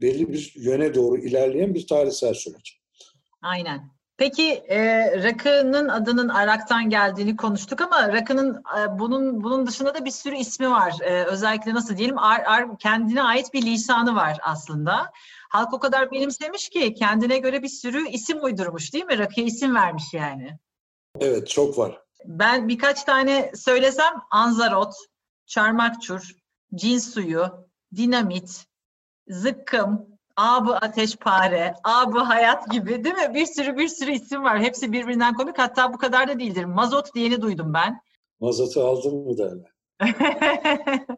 [0.00, 2.80] belli bir yöne doğru ilerleyen bir tarihsel süreç.
[3.42, 3.95] Aynen.
[4.18, 4.78] Peki e,
[5.22, 10.70] rakının adının Arak'tan geldiğini konuştuk ama rakının e, bunun bunun dışında da bir sürü ismi
[10.70, 10.94] var.
[11.00, 15.12] E, özellikle nasıl diyelim ar, ar, kendine ait bir lisanı var aslında.
[15.48, 19.18] Halk o kadar benimsemiş ki kendine göre bir sürü isim uydurmuş değil mi?
[19.18, 20.58] Rakıya isim vermiş yani.
[21.20, 22.02] Evet çok var.
[22.24, 24.94] Ben birkaç tane söylesem anzarot,
[25.46, 26.30] çarmakçur,
[26.74, 28.66] cin suyu, dinamit,
[29.28, 33.34] zıkkım, Abı Ateşpare, Abı Hayat gibi değil mi?
[33.34, 34.62] Bir sürü bir sürü isim var.
[34.62, 35.58] Hepsi birbirinden komik.
[35.58, 36.64] Hatta bu kadar da değildir.
[36.64, 38.00] Mazot diyeni duydum ben.
[38.40, 39.76] Mazotu aldın mı derler.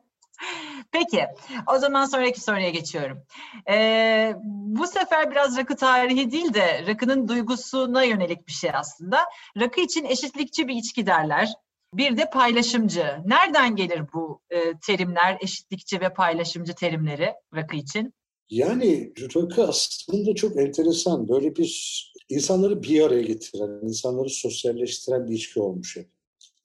[0.93, 1.27] Peki,
[1.67, 3.23] o zaman sonraki soruya geçiyorum.
[3.71, 9.19] Ee, bu sefer biraz rakı tarihi değil de rakının duygusuna yönelik bir şey aslında.
[9.61, 11.49] Rakı için eşitlikçi bir içki derler.
[11.95, 13.17] Bir de paylaşımcı.
[13.25, 18.15] Nereden gelir bu e, terimler, eşitlikçi ve paylaşımcı terimleri rakı için?
[18.51, 21.29] Yani rakı aslında çok enteresan.
[21.29, 26.09] Böyle bir insanları bir araya getiren, insanları sosyalleştiren bir içki olmuş hep.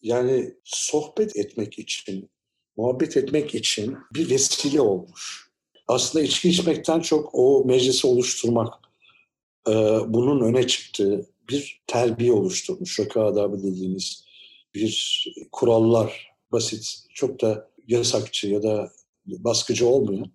[0.02, 2.30] Yani sohbet etmek için,
[2.78, 5.50] muhabbet etmek için bir vesile olmuş.
[5.88, 8.74] Aslında içki içmekten çok o meclisi oluşturmak,
[9.67, 9.72] e,
[10.08, 13.00] bunun öne çıktığı bir terbiye oluşturmuş.
[13.00, 14.26] Rakı adabı dediğimiz
[14.74, 18.91] bir kurallar, basit, çok da yasakçı ya da
[19.26, 20.26] baskıcı olmuyor.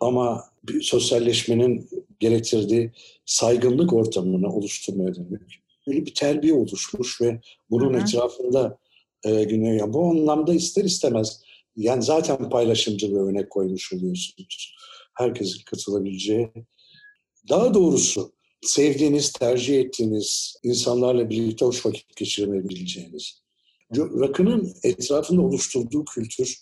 [0.00, 0.49] Ama
[0.82, 1.88] sosyalleşmenin
[2.20, 2.92] gerektirdiği
[3.24, 5.60] saygınlık ortamını oluşturmaya dönük.
[5.86, 8.02] Böyle bir terbiye oluşmuş ve bunun Hı-hı.
[8.02, 8.78] etrafında
[9.24, 11.42] e, yani bu anlamda ister istemez
[11.76, 14.76] yani zaten paylaşımcılığı örnek koymuş oluyorsunuz.
[15.14, 16.48] Herkesin katılabileceği.
[17.48, 23.40] Daha doğrusu sevdiğiniz, tercih ettiğiniz insanlarla birlikte hoş vakit geçirebileceğiniz.
[23.96, 26.58] Rakının etrafında oluşturduğu kültür,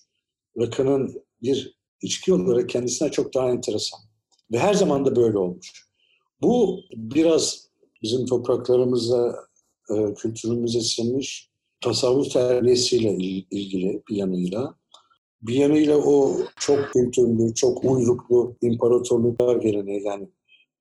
[0.59, 4.01] rakının bir içki olarak kendisine çok daha enteresan.
[4.53, 5.89] Ve her zaman da böyle olmuş.
[6.43, 7.69] Bu biraz
[8.03, 9.37] bizim topraklarımızda,
[9.91, 13.15] e, kültürümüze sinmiş tasavvuf terbiyesiyle
[13.51, 14.75] ilgili bir yanıyla.
[15.43, 20.29] Bir yanıyla o çok kültürlü, çok uyruklu imparatorluklar geleneği yani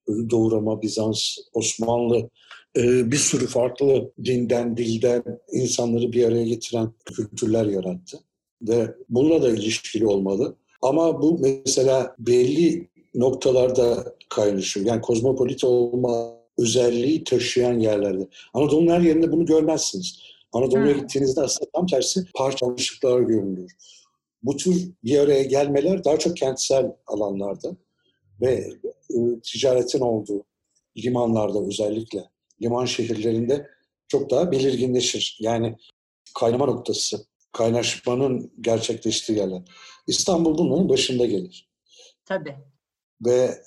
[0.08, 2.30] Doğu Bizans, Osmanlı
[2.78, 8.20] e, bir sürü farklı dinden, dilden insanları bir araya getiren kültürler yarattı.
[8.62, 10.56] Ve bununla da ilişkili olmalı.
[10.82, 14.86] Ama bu mesela belli noktalarda kaynaşıyor.
[14.86, 18.28] Yani kozmopolit olma özelliği taşıyan yerlerde.
[18.54, 20.20] Anadolu'nun her yerinde bunu görmezsiniz.
[20.54, 21.02] Anadolu'ya hmm.
[21.02, 23.72] gittiğinizde aslında tam tersi parçalanmışlıklar görünüyor.
[24.44, 27.78] Bu tür bir araya gelmeler daha çok kentsel alanlarda
[28.42, 28.52] ve
[29.10, 30.44] e, ticaretin olduğu
[30.98, 32.24] limanlarda özellikle
[32.62, 33.68] liman şehirlerinde
[34.08, 35.38] çok daha belirginleşir.
[35.42, 35.76] Yani
[36.40, 37.26] kaynama noktası,
[37.58, 39.62] kaynaşmanın gerçekleştiği yerler.
[40.08, 41.70] İstanbul bunun başında gelir.
[42.26, 42.56] Tabii.
[43.26, 43.62] Ve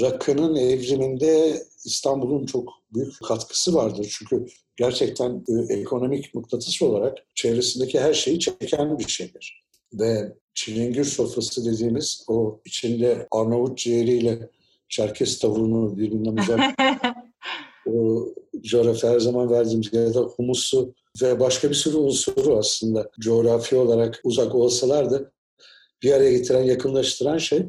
[0.00, 4.14] rakının evriminde İstanbul'un çok büyük katkısı vardır.
[4.18, 9.66] Çünkü gerçekten e, ekonomik mıknatıs olarak çevresindeki her şeyi çeken bir şeydir.
[9.92, 14.50] Ve çilingir sofrası dediğimiz o içinde Arnavut ciğeriyle
[14.88, 16.76] Çerkes tavuğunu birbirinden uzak
[17.86, 18.28] o
[18.62, 24.20] coğrafya her zaman verdiğimiz ya da humusu ve başka bir sürü unsuru aslında coğrafi olarak
[24.24, 25.30] uzak olsalar da
[26.02, 27.66] bir araya getiren, yakınlaştıran şey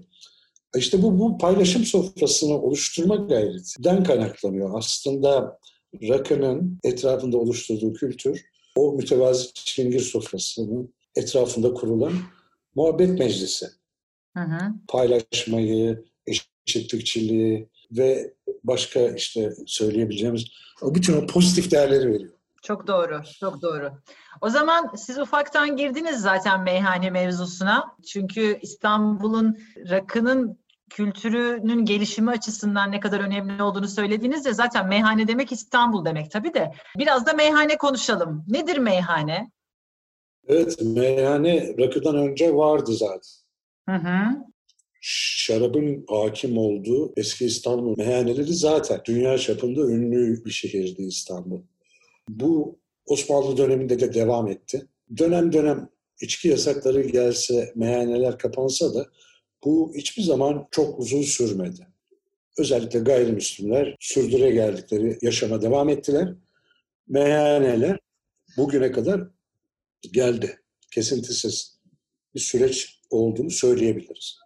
[0.76, 4.78] işte bu, bu paylaşım sofrasını oluşturma gayretinden kaynaklanıyor.
[4.78, 5.60] Aslında
[6.10, 12.14] rakının etrafında oluşturduğu kültür o mütevazi çingir sofrasının etrafında kurulan
[12.76, 13.68] muhabbet meclisi.
[14.38, 14.60] Hı hı.
[14.88, 16.06] Paylaşmayı,
[16.68, 20.46] eşitlikçiliği ve başka işte söyleyebileceğimiz
[20.82, 22.32] bütün o pozitif değerleri veriyor.
[22.62, 23.92] Çok doğru, çok doğru.
[24.42, 27.96] O zaman siz ufaktan girdiniz zaten meyhane mevzusuna.
[28.08, 29.58] Çünkü İstanbul'un
[29.90, 36.32] rakının kültürünün gelişimi açısından ne kadar önemli olduğunu söylediniz ya zaten meyhane demek İstanbul demek
[36.32, 36.72] tabii de.
[36.98, 38.46] Biraz da meyhane konuşalım.
[38.48, 39.52] Nedir meyhane?
[40.48, 43.32] Evet, meyhane rakıdan önce vardı zaten.
[43.90, 44.48] Hı hı.
[45.02, 51.62] Şarabın hakim olduğu eski İstanbul meyhaneleri zaten dünya çapında ünlü bir şehirdi İstanbul.
[52.30, 54.88] Bu Osmanlı döneminde de devam etti.
[55.18, 55.90] Dönem dönem
[56.22, 59.06] içki yasakları gelse, meyhaneler kapansa da
[59.64, 61.88] bu hiçbir zaman çok uzun sürmedi.
[62.58, 66.34] Özellikle gayrimüslimler sürdüre geldikleri yaşama devam ettiler.
[67.08, 68.00] Meyhaneler
[68.58, 69.22] bugüne kadar
[70.12, 70.60] geldi.
[70.92, 71.80] Kesintisiz
[72.36, 74.40] bir süreç olduğunu söyleyebiliriz.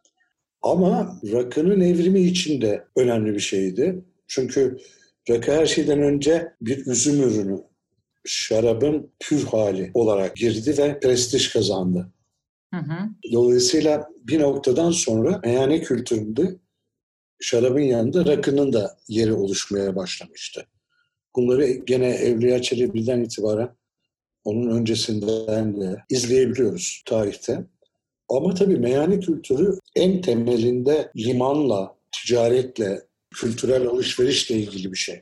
[0.62, 4.06] Ama rakının evrimi için de önemli bir şeydi.
[4.28, 4.78] Çünkü
[5.30, 7.62] rakı her şeyden önce bir üzüm ürünü,
[8.26, 12.14] şarabın pür hali olarak girdi ve prestij kazandı.
[12.74, 13.10] Hı hı.
[13.32, 16.56] Dolayısıyla bir noktadan sonra meyhane kültüründe
[17.42, 20.66] şarabın yanında rakının da yeri oluşmaya başlamıştı.
[21.36, 23.70] Bunları gene Evliya Çelebi'den itibaren
[24.44, 27.66] onun öncesinden de izleyebiliyoruz tarihte.
[28.32, 35.22] Ama tabii meyhane kültürü en temelinde limanla, ticaretle, kültürel alışverişle ilgili bir şey.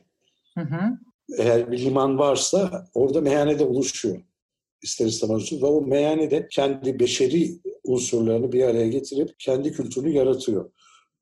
[0.54, 0.98] Hı hı.
[1.38, 4.22] Eğer bir liman varsa orada meyhane de oluşuyor.
[4.82, 5.52] İster istemez.
[5.62, 10.70] Ve o meyhane de kendi beşeri unsurlarını bir araya getirip kendi kültürünü yaratıyor.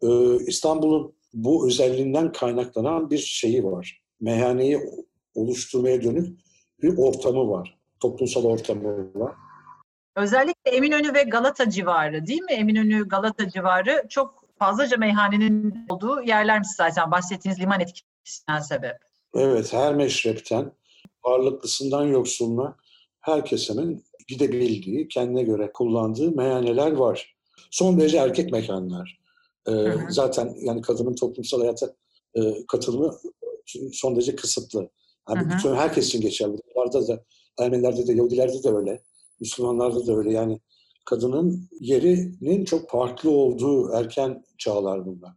[0.03, 4.03] Ee, İstanbul'un bu özelliğinden kaynaklanan bir şeyi var.
[4.21, 4.79] Meyhaneyi
[5.35, 6.39] oluşturmaya dönük
[6.83, 7.79] bir ortamı var.
[8.01, 9.35] Toplumsal ortamı var.
[10.19, 12.53] Özellikle Eminönü ve Galata civarı değil mi?
[12.53, 18.97] Eminönü, Galata civarı çok fazlaca meyhanenin olduğu yerlermiş zaten bahsettiğiniz liman etkisinden sebep.
[19.35, 20.73] Evet, her meşrepten,
[21.25, 22.77] varlıklısından yoksuluna
[23.21, 27.37] her kesemin gidebildiği, kendine göre kullandığı meyhaneler var.
[27.71, 29.19] Son derece erkek mekanlar.
[29.69, 29.73] Ee,
[30.09, 31.95] zaten yani kadının toplumsal hayata
[32.35, 33.15] e, katılımı
[33.93, 34.91] son derece kısıtlı.
[35.29, 35.51] Yani hı hı.
[35.51, 36.57] bütün herkes için geçerli.
[36.75, 37.25] Bunlarda da,
[37.59, 39.03] Ermenilerde de, Yahudilerde de öyle.
[39.41, 40.33] Müslümanlarda da öyle.
[40.33, 40.61] Yani
[41.05, 45.33] kadının yerinin çok farklı olduğu erken çağlar bunlar.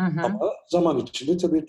[0.00, 0.24] Hı hı.
[0.24, 1.66] Ama zaman içinde tabii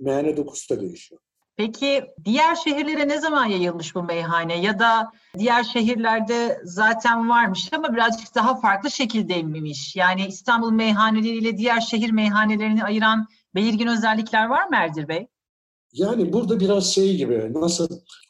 [0.00, 1.20] meyhane dokusu da değişiyor.
[1.56, 7.92] Peki diğer şehirlere ne zaman yayılmış bu meyhane ya da diğer şehirlerde zaten varmış ama
[7.92, 9.96] birazcık daha farklı şekildeymiş?
[9.96, 15.26] Yani İstanbul meyhaneleriyle diğer şehir meyhanelerini ayıran belirgin özellikler var mı Erdir Bey?
[15.92, 17.88] Yani burada biraz şey gibi nasıl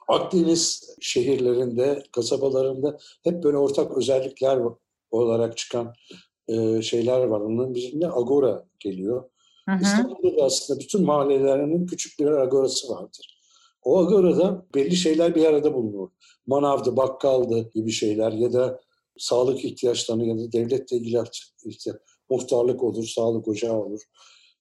[0.08, 4.60] Akdeniz şehirlerinde, kasabalarında hep böyle ortak özellikler
[5.10, 5.94] olarak çıkan
[6.48, 7.40] e, şeyler var.
[7.40, 9.24] Onun birinde Agora geliyor.
[9.68, 9.82] Hı hı.
[9.82, 13.38] İstanbul'da aslında bütün mahallelerinin küçük bir agorası vardır.
[13.82, 16.08] O agorada belli şeyler bir arada bulunur.
[16.46, 18.80] Manavdı, bakkaldı gibi şeyler ya da
[19.18, 21.18] sağlık ihtiyaçlarını ya da devletle ilgili
[21.64, 21.98] ihtiyaç,
[22.30, 24.00] muhtarlık olur, sağlık ocağı olur.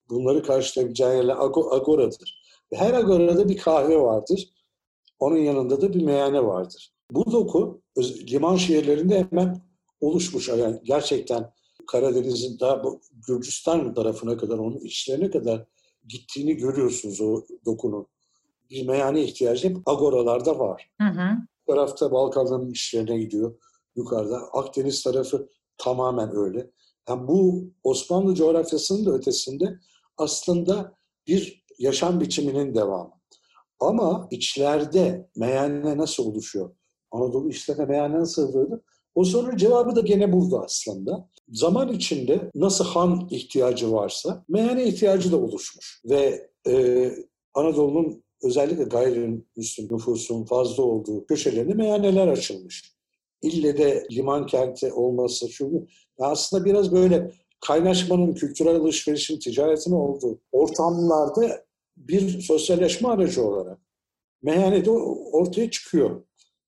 [0.09, 1.35] Bunları karşılayabileceği yerler
[1.71, 2.43] agoradır.
[2.73, 4.49] Her agorada bir kahve vardır.
[5.19, 6.93] Onun yanında da bir meyhane vardır.
[7.11, 7.81] Bu doku
[8.31, 9.61] liman şehirlerinde hemen
[10.01, 10.49] oluşmuş.
[10.49, 11.53] Yani gerçekten
[11.87, 12.81] Karadeniz'in daha
[13.27, 15.65] Gürcistan tarafına kadar, onun içlerine kadar
[16.07, 18.07] gittiğini görüyorsunuz o dokunun.
[18.69, 20.91] Bir meyhane ihtiyacı hep agoralarda var.
[21.01, 21.37] Hı hı.
[21.67, 23.55] Bu tarafta Balkanların içlerine gidiyor
[23.95, 24.37] yukarıda.
[24.37, 26.71] Akdeniz tarafı tamamen öyle.
[27.09, 29.79] Yani bu Osmanlı coğrafyasının da ötesinde
[30.17, 30.95] aslında
[31.27, 33.11] bir yaşam biçiminin devamı.
[33.83, 36.75] Ama içlerde meyhane nasıl oluşuyor?
[37.11, 37.49] Anadolu
[37.87, 38.79] meyhane nasıl oluşuyor?
[39.15, 41.29] O sorunun cevabı da gene burada aslında.
[41.49, 46.01] Zaman içinde nasıl han ihtiyacı varsa meyhane ihtiyacı da oluşmuş.
[46.05, 47.11] Ve e,
[47.53, 52.93] Anadolu'nun özellikle gayrimüslim nüfusun fazla olduğu köşelerinde meyhaneler açılmış.
[53.41, 55.87] İlle de liman kenti olması şu
[56.19, 61.63] aslında biraz böyle kaynaşmanın, kültürel alışverişin, ticaretin olduğu ortamlarda
[61.97, 63.79] bir sosyalleşme aracı olarak
[64.41, 66.25] meyhane de ortaya çıkıyor.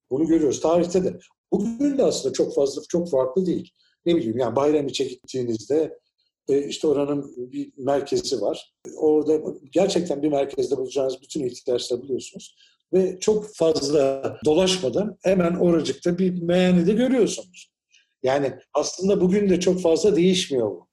[0.09, 0.61] Bunu görüyoruz.
[0.61, 1.19] Tarihte de.
[1.51, 3.71] Bugün de aslında çok fazla, çok farklı değil.
[4.05, 5.99] Ne bileyim yani Bayramiç'e gittiğinizde
[6.49, 8.73] e, işte oranın bir merkezi var.
[8.97, 12.55] Orada gerçekten bir merkezde bulacağınız bütün ihtiyaçları buluyorsunuz.
[12.93, 17.71] Ve çok fazla dolaşmadan hemen oracıkta bir meyhanede görüyorsunuz.
[18.23, 20.84] Yani aslında bugün de çok fazla değişmiyor bu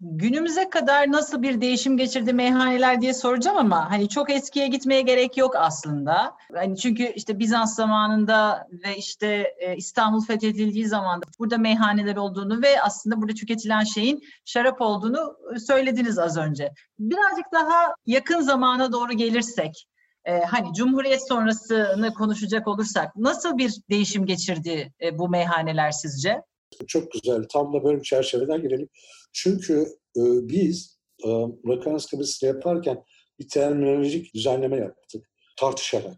[0.00, 5.36] günümüze kadar nasıl bir değişim geçirdi meyhaneler diye soracağım ama hani çok eskiye gitmeye gerek
[5.36, 6.36] yok aslında.
[6.54, 12.82] Hani çünkü işte Bizans zamanında ve işte e, İstanbul fethedildiği zaman burada meyhaneler olduğunu ve
[12.82, 16.72] aslında burada tüketilen şeyin şarap olduğunu söylediniz az önce.
[16.98, 19.86] Birazcık daha yakın zamana doğru gelirsek
[20.24, 26.42] e, hani Cumhuriyet sonrasını konuşacak olursak nasıl bir değişim geçirdi e, bu meyhaneler sizce?
[26.86, 27.42] Çok güzel.
[27.52, 28.88] Tam da böyle bir çerçeveden girelim.
[29.32, 31.28] Çünkü e, biz e,
[31.68, 33.04] rakı ansiklopedisini yaparken
[33.38, 36.16] bir terminolojik düzenleme yaptık tartışarak.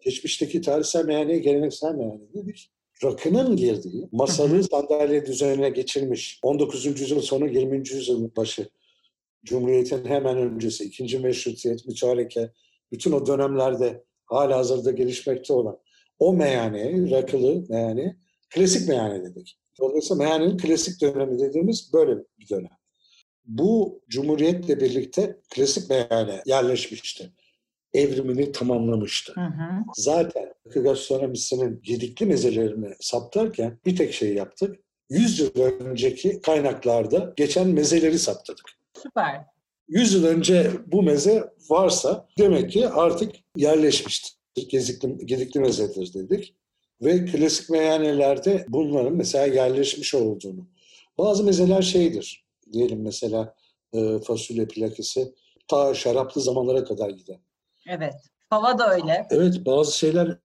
[0.00, 2.70] Geçmişteki tarihsel meyhaneye geleneksel meyhane dedik.
[3.04, 6.86] rakının girdiği masalı sandalye düzenine geçilmiş 19.
[6.86, 7.76] yüzyıl sonu 20.
[7.76, 8.68] yüzyıl başı
[9.44, 12.50] Cumhuriyet'in hemen öncesi, ikinci meşrutiyet, mütareke,
[12.92, 15.78] bütün o dönemlerde hala hazırda gelişmekte olan
[16.18, 18.16] o meyhane, rakılı meyhane,
[18.50, 19.58] klasik meyhane dedik.
[19.80, 22.76] Dolayısıyla meyhanenin klasik dönemi dediğimiz böyle bir dönem.
[23.44, 27.32] Bu Cumhuriyet'le birlikte klasik meyhane yerleşmişti.
[27.92, 29.32] Evrimini tamamlamıştı.
[29.34, 29.70] Hı hı.
[29.96, 34.76] Zaten gastronomisinin gedikli mezelerini saptarken bir tek şey yaptık.
[35.10, 38.70] 100 yıl önceki kaynaklarda geçen mezeleri saptadık.
[39.02, 39.44] Süper.
[39.88, 44.36] 100 yıl önce bu meze varsa demek ki artık yerleşmiştir.
[44.68, 46.56] Gezikli, gedikli mezedir dedik.
[47.02, 50.66] Ve klasik meyhanelerde bunların mesela yerleşmiş olduğunu.
[51.18, 52.46] Bazı mezeler şeydir.
[52.72, 53.54] Diyelim mesela
[53.92, 55.34] e, fasulye plakisi
[55.68, 57.36] ta şaraplı zamanlara kadar gider.
[57.88, 58.14] Evet.
[58.50, 59.26] Fava da öyle.
[59.30, 60.38] Evet bazı şeyler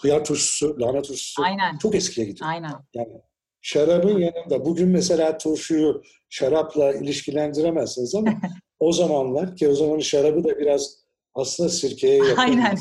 [0.00, 1.78] hıyar turşusu, lahana turşusu Aynen.
[1.78, 2.50] çok eskiye gidiyor.
[2.50, 2.72] Aynen.
[2.94, 3.12] Yani
[3.60, 8.30] şarabın yanında bugün mesela turşuyu şarapla ilişkilendiremezsiniz ama
[8.80, 10.96] o zamanlar ki o zaman şarabı da biraz
[11.34, 12.78] aslında sirkeye yakın Aynen.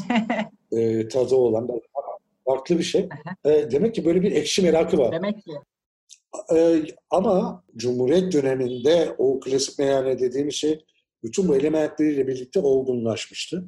[0.71, 1.67] e, tadı olan
[2.45, 3.09] farklı bir şey.
[3.45, 5.11] E, demek ki böyle bir ekşi merakı var.
[5.11, 5.51] Demek ki.
[6.55, 10.85] E, ama Cumhuriyet döneminde o klasik meyhane dediğim şey
[11.23, 13.65] bütün bu elementleriyle birlikte olgunlaşmıştı.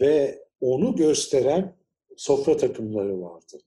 [0.00, 1.76] Ve onu gösteren
[2.16, 3.58] sofra takımları vardı.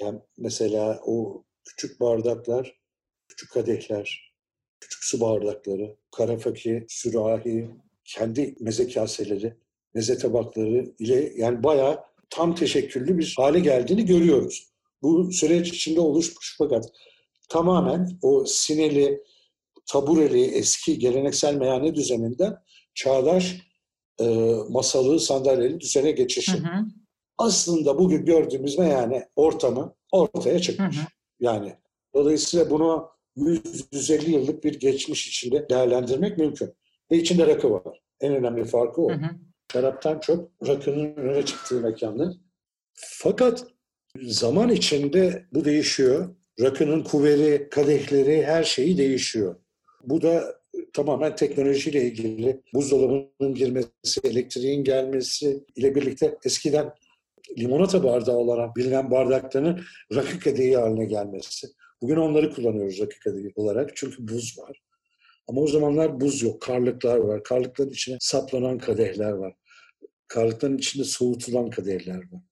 [0.00, 2.80] Yani mesela o küçük bardaklar,
[3.28, 4.34] küçük kadehler,
[4.80, 7.70] küçük su bardakları, karafaki, sürahi,
[8.04, 9.56] kendi meze kaseleri,
[9.94, 14.70] meze tabakları ile yani bayağı tam teşekküllü bir hale geldiğini görüyoruz.
[15.02, 16.84] Bu süreç içinde oluşmuş fakat
[17.48, 19.22] tamamen o sineli,
[19.86, 22.56] tabureli, eski geleneksel meyhane düzeninden
[22.94, 23.56] çağdaş
[24.20, 26.52] e, masalı, sandalyeli düzene geçişi.
[26.52, 26.84] Hı hı.
[27.38, 30.96] Aslında bugün gördüğümüz meyhane ortamı ortaya çıkmış.
[30.96, 31.06] Hı hı.
[31.40, 31.74] Yani
[32.14, 36.74] dolayısıyla bunu 150 yıllık bir geçmiş içinde değerlendirmek mümkün.
[37.10, 38.00] Ve içinde rakı var.
[38.20, 39.10] En önemli farkı o.
[39.10, 39.30] Hı hı.
[39.72, 42.34] Şaraptan çok rakının öne çıktığı mekanlar.
[42.94, 43.66] Fakat
[44.22, 46.34] zaman içinde bu değişiyor.
[46.60, 49.56] Rakının kuvveti, kadehleri, her şeyi değişiyor.
[50.04, 50.60] Bu da
[50.92, 52.62] tamamen teknolojiyle ilgili.
[52.74, 56.92] Buzdolabının girmesi, elektriğin gelmesi ile birlikte eskiden
[57.58, 59.80] limonata bardağı olarak bilinen bardakların
[60.14, 61.66] rakı kadehi haline gelmesi.
[62.02, 64.82] Bugün onları kullanıyoruz rakı kadehi olarak çünkü buz var.
[65.48, 67.42] Ama o zamanlar buz yok, karlıklar var.
[67.42, 69.54] Karlıkların içine saplanan kadehler var.
[70.28, 72.42] Karlıkların içinde soğutulan kadehler var.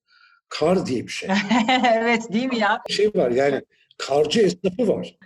[0.49, 1.29] Kar diye bir şey.
[1.93, 2.81] evet değil mi ya?
[2.87, 3.61] Bir şey var yani
[3.97, 5.17] karcı esnafı var.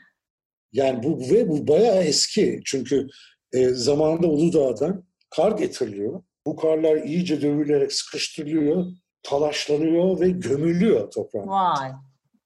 [0.71, 2.61] Yani bu ve bu bayağı eski.
[2.65, 3.07] Çünkü
[3.53, 6.23] e, zamanında Uludağ'dan kar getiriliyor.
[6.45, 8.85] Bu karlar iyice dövülerek sıkıştırılıyor,
[9.23, 11.47] talaşlanıyor ve gömülüyor toprağa.
[11.47, 11.91] Vay.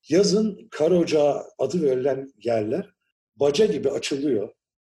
[0.09, 2.89] Yazın kar ocağı adı verilen yerler
[3.35, 4.49] baca gibi açılıyor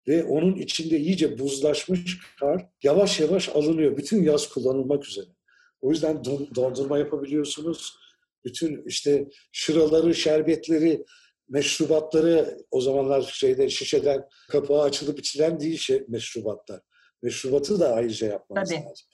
[0.08, 3.96] ve onun içinde iyice buzlaşmış kar yavaş yavaş alınıyor.
[3.96, 5.26] Bütün yaz kullanılmak üzere.
[5.80, 7.96] O yüzden dondurma yapabiliyorsunuz.
[8.44, 11.04] Bütün işte şıraları, şerbetleri,
[11.48, 16.80] meşrubatları o zamanlar şeyde şişeden kapağı açılıp içilen değil şey, meşrubatlar.
[17.22, 18.80] Meşrubatı da ayrıca yapmanız Tabii.
[18.80, 19.06] lazım.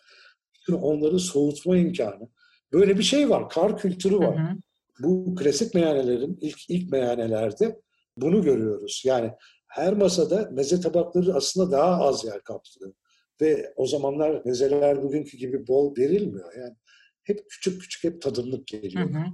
[0.54, 2.28] Bütün onları soğutma imkanı.
[2.72, 3.48] Böyle bir şey var.
[3.48, 4.36] Kar kültürü var.
[4.38, 4.56] Hı hı.
[5.00, 7.80] Bu klasik meyhanelerin ilk ilk meyhanelerde
[8.16, 9.02] bunu görüyoruz.
[9.06, 9.32] Yani
[9.68, 12.92] her masada meze tabakları aslında daha az yer kaplıyor.
[13.40, 16.56] Ve o zamanlar mezeler bugünkü gibi bol verilmiyor.
[16.56, 16.74] Yani
[17.22, 19.10] hep küçük küçük hep tadımlık geliyor.
[19.10, 19.24] Hı hı.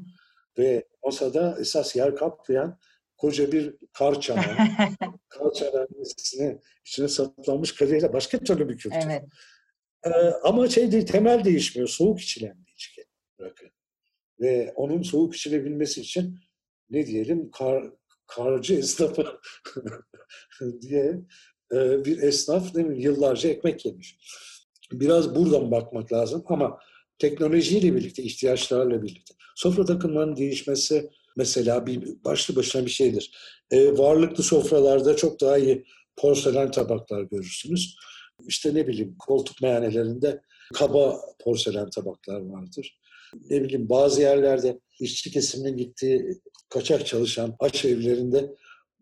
[0.59, 2.79] Ve masada esas yer kaplayan
[3.17, 4.57] koca bir kar çanağı.
[5.29, 8.99] kar çanağı içine, içine saplanmış kadehle başka türlü bir kültür.
[9.07, 9.25] Evet.
[10.07, 10.11] Ee,
[10.43, 11.89] ama şey değil, temel değişmiyor.
[11.89, 13.05] Soğuk içilen bir içki
[13.41, 13.67] rakı.
[14.41, 16.39] Ve onun soğuk içilebilmesi için
[16.91, 17.85] ne diyelim kar,
[18.27, 19.27] karcı esnafı
[20.81, 21.21] diye
[21.73, 23.03] e, bir esnaf değil mi?
[23.03, 24.17] yıllarca ekmek yemiş.
[24.93, 26.79] Biraz buradan bakmak lazım ama
[27.19, 29.35] teknolojiyle birlikte, ihtiyaçlarla birlikte.
[29.57, 33.31] Sofra takımlarının değişmesi mesela bir başlı başına bir şeydir.
[33.71, 35.85] E, varlıklı sofralarda çok daha iyi
[36.17, 37.97] porselen tabaklar görürsünüz.
[38.47, 40.41] İşte ne bileyim koltuk meyhanelerinde
[40.75, 42.99] kaba porselen tabaklar vardır.
[43.51, 46.41] Ne bileyim bazı yerlerde işçi kesiminin gittiği
[46.75, 48.55] kaçak çalışan aş evlerinde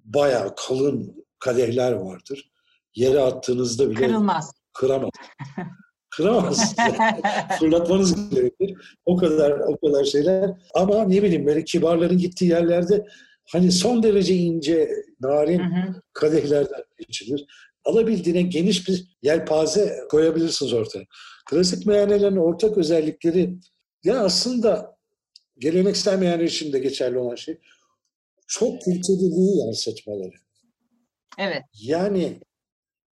[0.05, 2.51] bayağı kalın kadehler vardır.
[2.95, 4.53] Yere attığınızda bile kırılmaz.
[4.73, 5.11] Kıramaz.
[6.11, 6.77] Kıramaz.
[7.59, 8.99] Fırlatmanız gerekir.
[9.07, 10.51] O kadar o kadar şeyler.
[10.75, 13.07] Ama ne bileyim böyle kibarların gittiği yerlerde
[13.53, 16.03] hani son derece ince, narin hı hı.
[16.13, 17.47] kadehlerden içilir.
[17.85, 21.05] Alabildiğine geniş bir yelpaze koyabilirsiniz ortaya.
[21.51, 23.59] Klasik meyhanelerin ortak özellikleri
[24.05, 24.92] ya aslında
[25.63, 27.59] geleneksel meyhane için de geçerli olan şey
[28.47, 30.35] çok kültürlülüğü yansıtmaları.
[31.39, 31.63] Evet.
[31.83, 32.41] Yani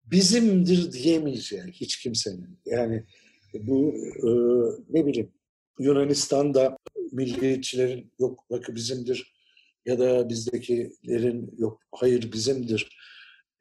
[0.05, 2.59] bizimdir diyemeyeceği hiç kimsenin.
[2.67, 3.05] Yani
[3.55, 4.29] bu e,
[4.89, 5.33] ne bileyim
[5.79, 6.77] Yunanistan'da
[7.13, 9.33] milliyetçilerin yok rakı bizimdir
[9.87, 12.99] ya da bizdekilerin yok hayır bizimdir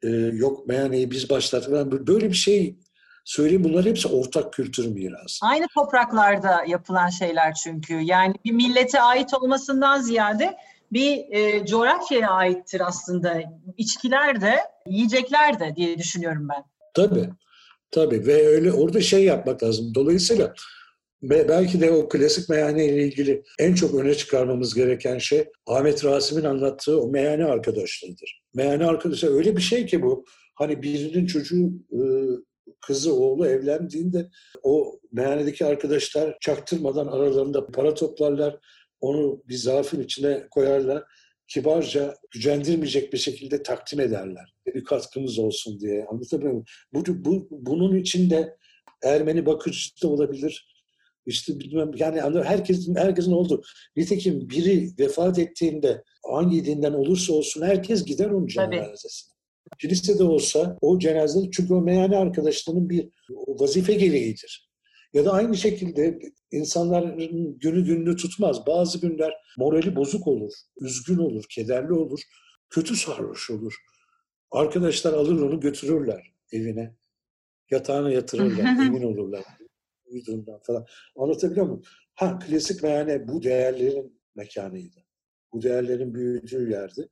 [0.02, 2.06] e, yok meyhaneyi biz başlattık.
[2.06, 2.76] Böyle bir şey
[3.26, 5.46] söyleyeyim bunlar hepsi ortak kültür mirası.
[5.46, 7.94] Aynı topraklarda yapılan şeyler çünkü.
[7.94, 10.56] Yani bir millete ait olmasından ziyade
[10.92, 13.42] bir e, coğrafyaya aittir aslında.
[13.76, 14.56] İçkiler de,
[14.86, 16.64] yiyecekler de diye düşünüyorum ben.
[16.94, 17.30] Tabii.
[17.90, 19.94] Tabii ve öyle orada şey yapmak lazım.
[19.94, 20.54] Dolayısıyla
[21.22, 26.44] belki de o klasik meyhane ile ilgili en çok öne çıkarmamız gereken şey Ahmet Rasim'in
[26.44, 28.42] anlattığı o meyhane arkadaşlığıdır.
[28.54, 30.24] Meyhane arkadaşı öyle bir şey ki bu.
[30.54, 32.00] Hani birinin çocuğu e,
[32.80, 34.30] kızı oğlu evlendiğinde
[34.62, 38.58] o meyhanedeki arkadaşlar çaktırmadan aralarında para toplarlar.
[39.00, 41.04] Onu bir zarfın içine koyarlar.
[41.48, 44.54] Kibarca gücendirmeyecek bir şekilde takdim ederler.
[44.66, 46.04] Bir katkımız olsun diye.
[46.04, 46.64] Anlatabiliyor muyum?
[46.92, 48.56] Bu, bu, bunun içinde
[49.02, 50.76] Ermeni bakıcı da olabilir.
[51.26, 53.62] İşte bilmem yani herkesin herkesin oldu.
[53.96, 59.35] Nitekim biri vefat ettiğinde hangi dinden olursa olsun herkes gider onun cenazesine.
[59.78, 63.08] Kilisede olsa o cenazenin çünkü o meyhane arkadaşlarının bir
[63.48, 64.70] vazife gereğidir.
[65.12, 66.18] Ya da aynı şekilde
[66.52, 67.18] insanların
[67.58, 68.66] günü gününü tutmaz.
[68.66, 72.20] Bazı günler morali bozuk olur, üzgün olur, kederli olur,
[72.70, 73.74] kötü sarhoş olur.
[74.50, 76.96] Arkadaşlar alır onu götürürler evine.
[77.70, 79.44] Yatağına yatırırlar, emin olurlar.
[80.06, 80.86] Uyduğundan falan.
[81.16, 81.82] Anlatabiliyor muyum?
[82.14, 85.04] Ha klasik meyhane bu değerlerin mekanıydı.
[85.52, 87.08] Bu değerlerin büyüdüğü yerdi.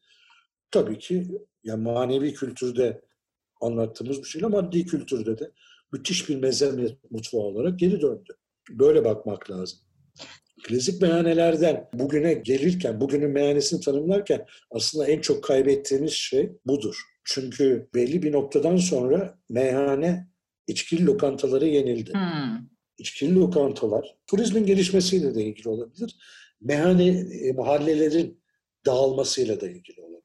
[0.71, 1.27] Tabii ki
[1.65, 3.01] ya manevi kültürde
[3.61, 5.51] anlattığımız bir şeyle maddi kültürde de
[5.93, 6.73] müthiş bir meze
[7.11, 8.33] mutfağı olarak geri döndü.
[8.71, 9.79] Böyle bakmak lazım.
[10.63, 16.97] Klasik meyhanelerden bugüne gelirken, bugünün meyhanesini tanımlarken aslında en çok kaybettiğimiz şey budur.
[17.25, 20.29] Çünkü belli bir noktadan sonra meyhane
[20.67, 22.13] içkili lokantaları yenildi.
[22.13, 22.69] Hmm.
[22.99, 26.17] İçkili lokantalar turizmin gelişmesiyle de ilgili olabilir.
[26.61, 28.41] Meyhane e, mahallelerin
[28.87, 30.24] dağılmasıyla da ilgili olabilir.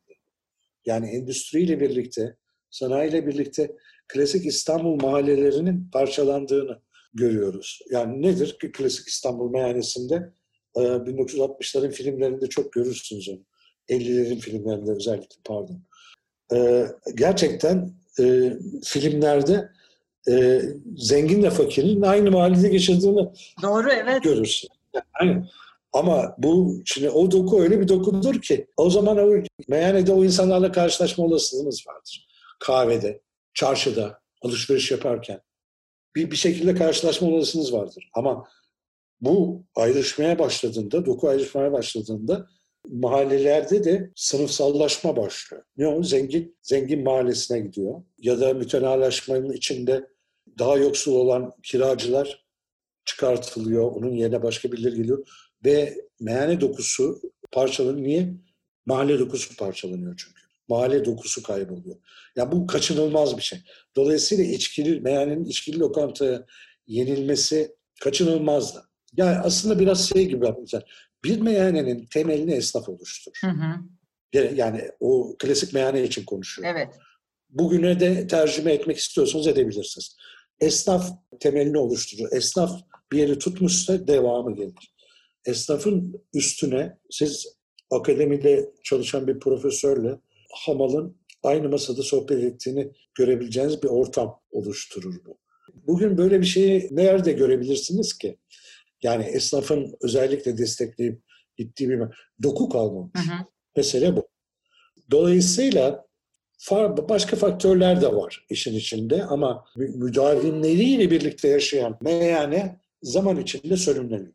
[0.89, 2.35] Yani endüstriyle birlikte,
[2.69, 3.75] sanayiyle birlikte
[4.07, 6.81] klasik İstanbul mahallelerinin parçalandığını
[7.13, 7.79] görüyoruz.
[7.91, 10.33] Yani nedir ki klasik İstanbul meyhanesinde
[10.75, 13.45] 1960'ların e, filmlerinde çok görürsünüz onu.
[13.89, 15.83] 50'lerin filmlerinde özellikle pardon.
[16.53, 16.85] E,
[17.15, 19.69] gerçekten e, filmlerde
[20.97, 23.29] zenginle fakirin aynı mahallede geçirdiğini
[23.61, 24.23] Doğru, evet.
[24.23, 24.69] görürsün.
[25.21, 25.45] Yani
[25.93, 30.71] ama bu şimdi o doku öyle bir dokudur ki o zaman o meyhanede o insanlarla
[30.71, 32.27] karşılaşma olasılığımız vardır.
[32.59, 33.21] Kahvede,
[33.53, 35.41] çarşıda, alışveriş yaparken
[36.15, 38.09] bir, bir şekilde karşılaşma olasılığınız vardır.
[38.13, 38.47] Ama
[39.21, 42.47] bu ayrışmaya başladığında, doku ayrışmaya başladığında
[42.87, 45.63] mahallelerde de sınıfsallaşma başlıyor.
[45.77, 46.03] Ne o?
[46.03, 48.03] Zengin, zengin mahallesine gidiyor.
[48.17, 50.07] Ya da mütenalaşmanın içinde
[50.59, 52.45] daha yoksul olan kiracılar
[53.05, 53.91] çıkartılıyor.
[53.91, 58.07] Onun yerine başka birileri geliyor ve meyhane dokusu parçalanıyor.
[58.07, 58.33] Niye?
[58.85, 60.41] Mahalle dokusu parçalanıyor çünkü.
[60.67, 61.95] Mahalle dokusu kayboluyor.
[61.95, 61.99] Ya
[62.35, 63.59] yani bu kaçınılmaz bir şey.
[63.95, 66.45] Dolayısıyla içkili, meyhanenin içkili lokantaya
[66.87, 68.89] yenilmesi kaçınılmazdı.
[69.17, 71.09] Yani aslında biraz şey gibi yapmışlar.
[71.23, 73.37] Bir meyhanenin temelini esnaf oluşturur.
[73.41, 74.55] Hı hı.
[74.55, 76.77] Yani o klasik meyhane için konuşuyorum.
[76.77, 76.95] Evet.
[77.49, 80.17] Bugüne de tercüme etmek istiyorsanız edebilirsiniz.
[80.59, 82.31] Esnaf temelini oluşturur.
[82.31, 82.81] Esnaf
[83.11, 84.93] bir yeri tutmuşsa devamı gelir
[85.49, 87.47] esnafın üstüne siz
[87.91, 90.19] akademide çalışan bir profesörle
[90.65, 95.37] hamalın aynı masada sohbet ettiğini görebileceğiniz bir ortam oluşturur bu.
[95.87, 98.37] Bugün böyle bir şeyi nerede görebilirsiniz ki?
[99.03, 101.21] Yani esnafın özellikle destekleyip
[101.57, 101.99] gittiği bir
[102.43, 103.11] doku kalmamış.
[103.15, 103.45] Hı hı.
[103.75, 104.27] Mesele bu.
[105.11, 106.05] Dolayısıyla
[107.09, 114.33] başka faktörler de var işin içinde ama müdavimleriyle birlikte yaşayan meyhane zaman içinde sönümleniyor.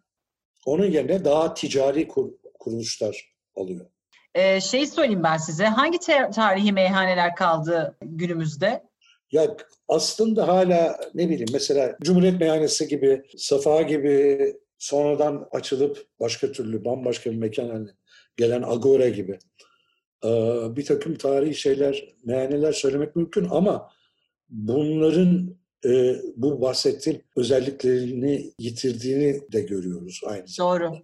[0.67, 3.87] Onun yerine daha ticari kur, kuruluşlar alıyor.
[4.35, 5.65] Ee, şey söyleyeyim ben size.
[5.65, 5.99] Hangi
[6.35, 8.83] tarihi meyhaneler kaldı günümüzde?
[9.33, 9.57] Ya
[9.89, 17.31] aslında hala ne bileyim mesela Cumhuriyet Meyhanesi gibi, Safa gibi sonradan açılıp başka türlü bambaşka
[17.31, 17.91] bir mekan haline
[18.37, 19.39] gelen Agora gibi
[20.77, 23.91] bir takım tarihi şeyler, meyhaneler söylemek mümkün ama
[24.49, 30.85] bunların e, bu bahsettiğim özelliklerini yitirdiğini de görüyoruz aynı zamanda.
[30.85, 30.95] Doğru.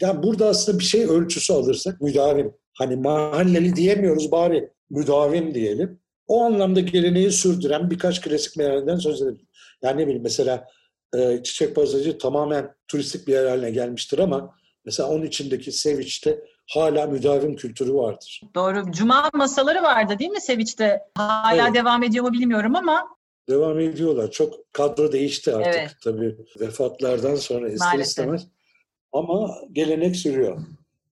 [0.00, 2.54] Yani burada aslında bir şey ölçüsü alırsak müdavim.
[2.74, 6.00] Hani mahalleli diyemiyoruz bari müdavim diyelim.
[6.26, 9.46] O anlamda geleneği sürdüren birkaç klasik meyhaneden söz edelim.
[9.82, 10.68] Yani ne bileyim mesela
[11.16, 14.54] e, Çiçek Pazarcı tamamen turistik bir yer haline gelmiştir ama
[14.86, 16.40] Mesela onun içindeki Seviç'te
[16.70, 18.40] hala müdavim kültürü vardır.
[18.54, 18.92] Doğru.
[18.92, 21.02] Cuma masaları vardı değil mi Seviç'te?
[21.14, 21.74] Hala evet.
[21.74, 23.15] devam ediyor mu bilmiyorum ama.
[23.48, 24.30] Devam ediyorlar.
[24.30, 25.90] Çok kadro değişti artık evet.
[26.04, 28.46] tabii vefatlardan sonra ister istemez.
[29.12, 30.62] Ama gelenek sürüyor.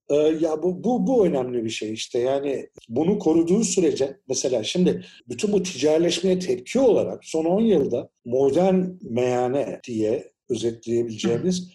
[0.08, 5.04] Ee, ya bu, bu, bu önemli bir şey işte yani bunu koruduğu sürece mesela şimdi
[5.28, 11.70] bütün bu ticaretleşmeye tepki olarak son 10 yılda modern meyhane diye özetleyebileceğimiz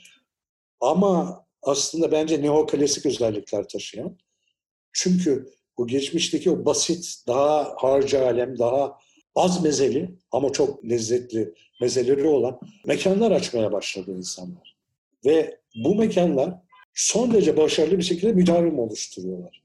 [0.80, 4.18] ama aslında bence neoklasik özellikler taşıyan.
[4.94, 8.98] Çünkü bu geçmişteki o basit, daha harca alem, daha
[9.40, 14.78] az mezeli ama çok lezzetli mezeleri olan mekanlar açmaya başladı insanlar.
[15.26, 16.54] Ve bu mekanlar
[16.94, 19.64] son derece başarılı bir şekilde müdavim oluşturuyorlar.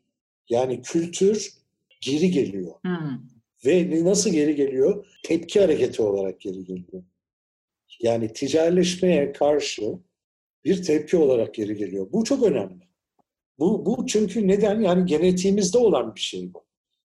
[0.48, 1.52] Yani kültür
[2.00, 2.72] geri geliyor.
[2.82, 3.20] Hmm.
[3.66, 5.06] Ve nasıl geri geliyor?
[5.22, 7.02] Tepki hareketi olarak geri geliyor.
[8.00, 9.98] Yani ticaretleşmeye karşı
[10.64, 12.12] bir tepki olarak geri geliyor.
[12.12, 12.84] Bu çok önemli.
[13.58, 14.80] Bu, bu çünkü neden?
[14.80, 16.64] Yani genetiğimizde olan bir şey bu.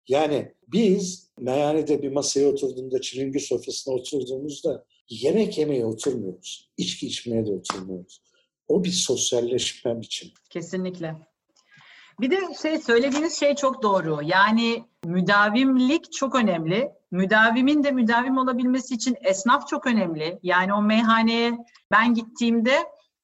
[0.09, 6.71] Yani biz meyhanede bir masaya oturduğunda, çilingir sofrasına oturduğumuzda yemek yemeye oturmuyoruz.
[6.77, 8.23] İçki içmeye de oturmuyoruz.
[8.69, 10.33] O bir sosyalleşme biçimi.
[10.51, 11.17] Kesinlikle.
[12.21, 14.21] Bir de şey söylediğiniz şey çok doğru.
[14.23, 16.91] Yani müdavimlik çok önemli.
[17.11, 20.39] Müdavimin de müdavim olabilmesi için esnaf çok önemli.
[20.43, 21.59] Yani o meyhaneye
[21.91, 22.79] ben gittiğimde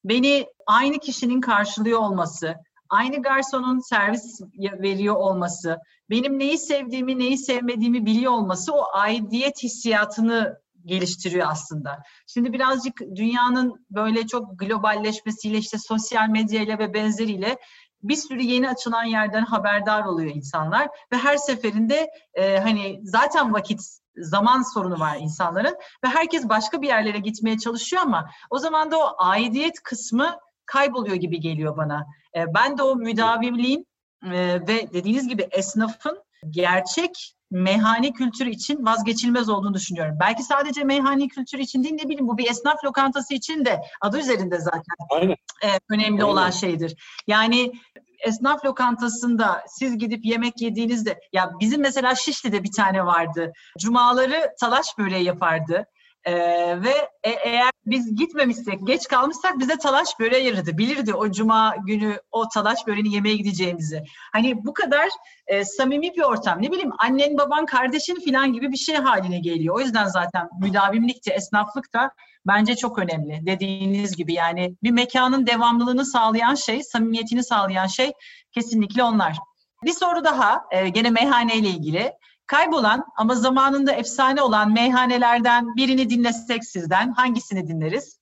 [0.04, 2.54] beni aynı kişinin karşılıyor olması,
[2.88, 5.78] aynı garsonun servis veriyor olması,
[6.10, 12.02] benim neyi sevdiğimi, neyi sevmediğimi biliyor olması o aidiyet hissiyatını geliştiriyor aslında.
[12.26, 17.56] Şimdi birazcık dünyanın böyle çok globalleşmesiyle işte sosyal medyayla ve benzeriyle
[18.02, 23.80] bir sürü yeni açılan yerden haberdar oluyor insanlar ve her seferinde e, hani zaten vakit
[24.16, 28.98] zaman sorunu var insanların ve herkes başka bir yerlere gitmeye çalışıyor ama o zaman da
[28.98, 32.06] o aidiyet kısmı kayboluyor gibi geliyor bana.
[32.36, 33.86] E, ben de o müdavimliğin
[34.24, 34.30] e,
[34.68, 40.16] ve dediğiniz gibi esnafın gerçek meyhane kültürü için vazgeçilmez olduğunu düşünüyorum.
[40.20, 44.18] Belki sadece meyhane kültürü için değil ne bileyim bu bir esnaf lokantası için de adı
[44.18, 45.36] üzerinde zaten Aynen.
[45.64, 46.32] E, önemli Aynen.
[46.32, 46.96] olan şeydir.
[47.26, 47.72] Yani
[48.18, 53.52] esnaf lokantasında siz gidip yemek yediğinizde ya bizim mesela Şişli'de bir tane vardı.
[53.78, 55.86] Cumaları talaş böreği yapardı.
[56.26, 60.78] Ee, ve e, eğer biz gitmemişsek, geç kalmışsak bize talaş böreği yerirdi.
[60.78, 64.04] Bilirdi o cuma günü o talaş böreğini yemeye gideceğimizi.
[64.32, 65.08] Hani bu kadar
[65.46, 66.62] e, samimi bir ortam.
[66.62, 69.76] Ne bileyim annen, baban, kardeşin falan gibi bir şey haline geliyor.
[69.76, 72.10] O yüzden zaten müdavimlik de, esnaflık da
[72.46, 73.46] bence çok önemli.
[73.46, 78.12] Dediğiniz gibi yani bir mekanın devamlılığını sağlayan şey, samimiyetini sağlayan şey
[78.52, 79.36] kesinlikle onlar.
[79.84, 82.12] Bir soru daha e, gene meyhane ile ilgili.
[82.46, 88.20] Kaybolan ama zamanında efsane olan meyhanelerden birini dinlesek sizden hangisini dinleriz?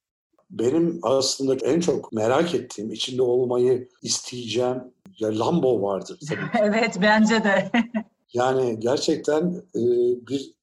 [0.50, 4.82] Benim aslında en çok merak ettiğim, içinde olmayı isteyeceğim
[5.18, 6.40] ya Lambo vardır tabii.
[6.74, 7.70] evet bence de.
[8.34, 9.82] yani gerçekten e,
[10.28, 10.54] bir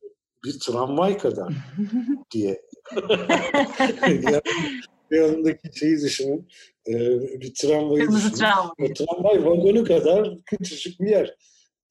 [0.46, 1.54] bir tramvay kadar
[2.32, 2.62] diye.
[4.02, 4.42] yani
[5.12, 6.48] yanındaki şeyi düşünün.
[6.88, 6.94] E,
[7.42, 8.40] bir tramvayı Kırmızı düşünün.
[8.40, 8.74] Tramvay.
[8.80, 11.36] O tramvay vagonu kadar küçücük bir yer.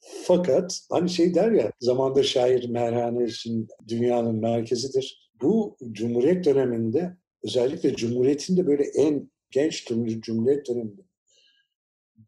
[0.01, 5.31] Fakat hani şey der ya zamanda şair merhane için dünyanın merkezidir.
[5.43, 9.87] Bu Cumhuriyet döneminde özellikle Cumhuriyet'in de böyle en genç
[10.21, 11.03] Cumhuriyet döneminde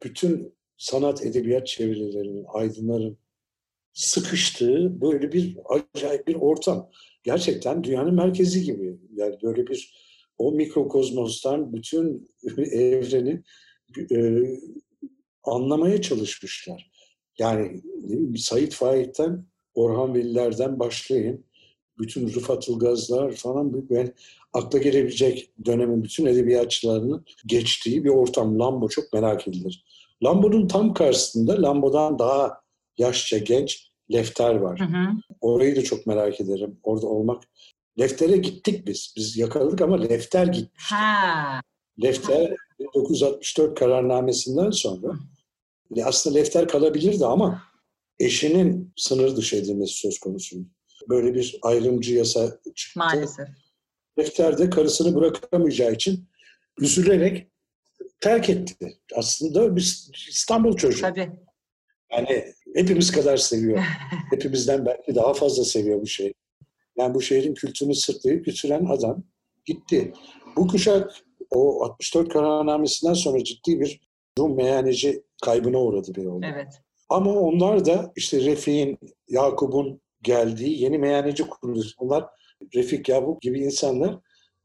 [0.02, 3.18] bütün sanat edebiyat çevirilerinin, aydınların
[3.92, 6.90] sıkıştığı böyle bir acayip bir ortam.
[7.22, 8.98] Gerçekten dünyanın merkezi gibi.
[9.14, 9.94] Yani böyle bir
[10.38, 13.42] o mikrokozmostan bütün evreni
[14.10, 14.42] e,
[15.44, 16.91] anlamaya çalışmışlar.
[17.42, 17.80] Yani
[18.36, 21.44] Said Faik'ten, Orhan Velilerden başlayın.
[21.98, 24.14] Bütün Rıfat Ilgazlar falan ben
[24.52, 28.58] akla gelebilecek dönemin bütün edebiyatçılarının geçtiği bir ortam.
[28.58, 29.84] Lambo çok merak edilir.
[30.24, 32.60] Lambo'nun tam karşısında Lambo'dan daha
[32.98, 34.80] yaşça genç Lefter var.
[34.80, 35.06] Hı hı.
[35.40, 36.80] Orayı da çok merak ederim.
[36.82, 37.42] Orada olmak.
[37.98, 39.14] Lefter'e gittik biz.
[39.16, 40.94] Biz yakaladık ama Lefter gitmişti.
[40.94, 41.60] Ha.
[42.02, 45.12] Lefter 1964 kararnamesinden sonra
[46.04, 47.62] aslında Lefter kalabilirdi ama
[48.18, 50.56] eşinin sınır dışı edilmesi söz konusu.
[51.08, 52.98] Böyle bir ayrımcı yasa çıktı.
[52.98, 53.48] Maalesef.
[54.18, 56.28] Lefter de karısını bırakamayacağı için
[56.78, 57.46] üzülerek
[58.20, 58.98] terk etti.
[59.14, 61.00] Aslında bir İstanbul çocuğu.
[61.00, 61.30] Tabii.
[62.12, 63.78] Yani hepimiz kadar seviyor.
[64.30, 66.32] Hepimizden belki daha fazla seviyor bu şey.
[66.98, 69.22] Yani bu şehrin kültürünü sırtlayıp götüren adam
[69.64, 70.12] gitti.
[70.56, 71.12] Bu kuşak
[71.50, 74.00] o 64 kararnamesinden sonra ciddi bir
[74.38, 76.46] Rum meyhaneci kaybına uğradı bir yolda.
[76.46, 76.82] Evet.
[77.08, 81.94] Ama onlar da işte Refik'in, Yakup'un geldiği yeni meyhaneci kuruluş.
[81.98, 82.24] Onlar
[82.74, 84.18] Refik, Yakup gibi insanlar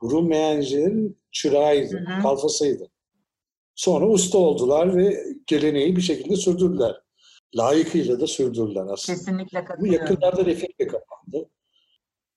[0.03, 2.21] Rum meyhanecilerin çırağıydı, hı hı.
[2.21, 2.91] kalfasıydı.
[3.75, 7.01] Sonra usta oldular ve geleneği bir şekilde sürdürdüler.
[7.55, 9.17] Layıkıyla da sürdürdüler aslında.
[9.17, 10.01] Kesinlikle Bu katılıyorum.
[10.01, 11.49] yakınlarda Refik kapandı.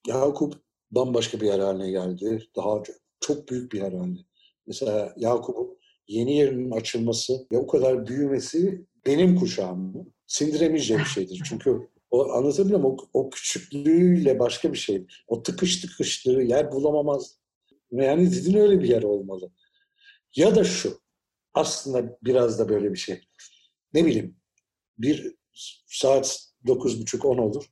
[0.06, 0.54] Yakup
[0.90, 2.46] bambaşka bir yer haline geldi.
[2.56, 2.82] Daha
[3.20, 4.18] çok büyük bir yer haline.
[4.66, 5.79] Mesela Yakup'un
[6.10, 11.42] yeni yerinin açılması ve o kadar büyümesi benim kuşağımı sindiremeyeceğim bir şeydir.
[11.48, 12.96] Çünkü o anlatabiliyor muyum?
[13.12, 15.06] O, o küçüklüğüyle başka bir şey.
[15.28, 17.38] O tıkış tıkışlığı yer bulamamaz.
[17.92, 19.50] Yani dedin öyle bir yer olmalı.
[20.36, 21.00] Ya da şu.
[21.54, 23.20] Aslında biraz da böyle bir şey.
[23.94, 24.36] Ne bileyim
[24.98, 25.34] bir
[25.86, 27.64] saat dokuz buçuk on olur.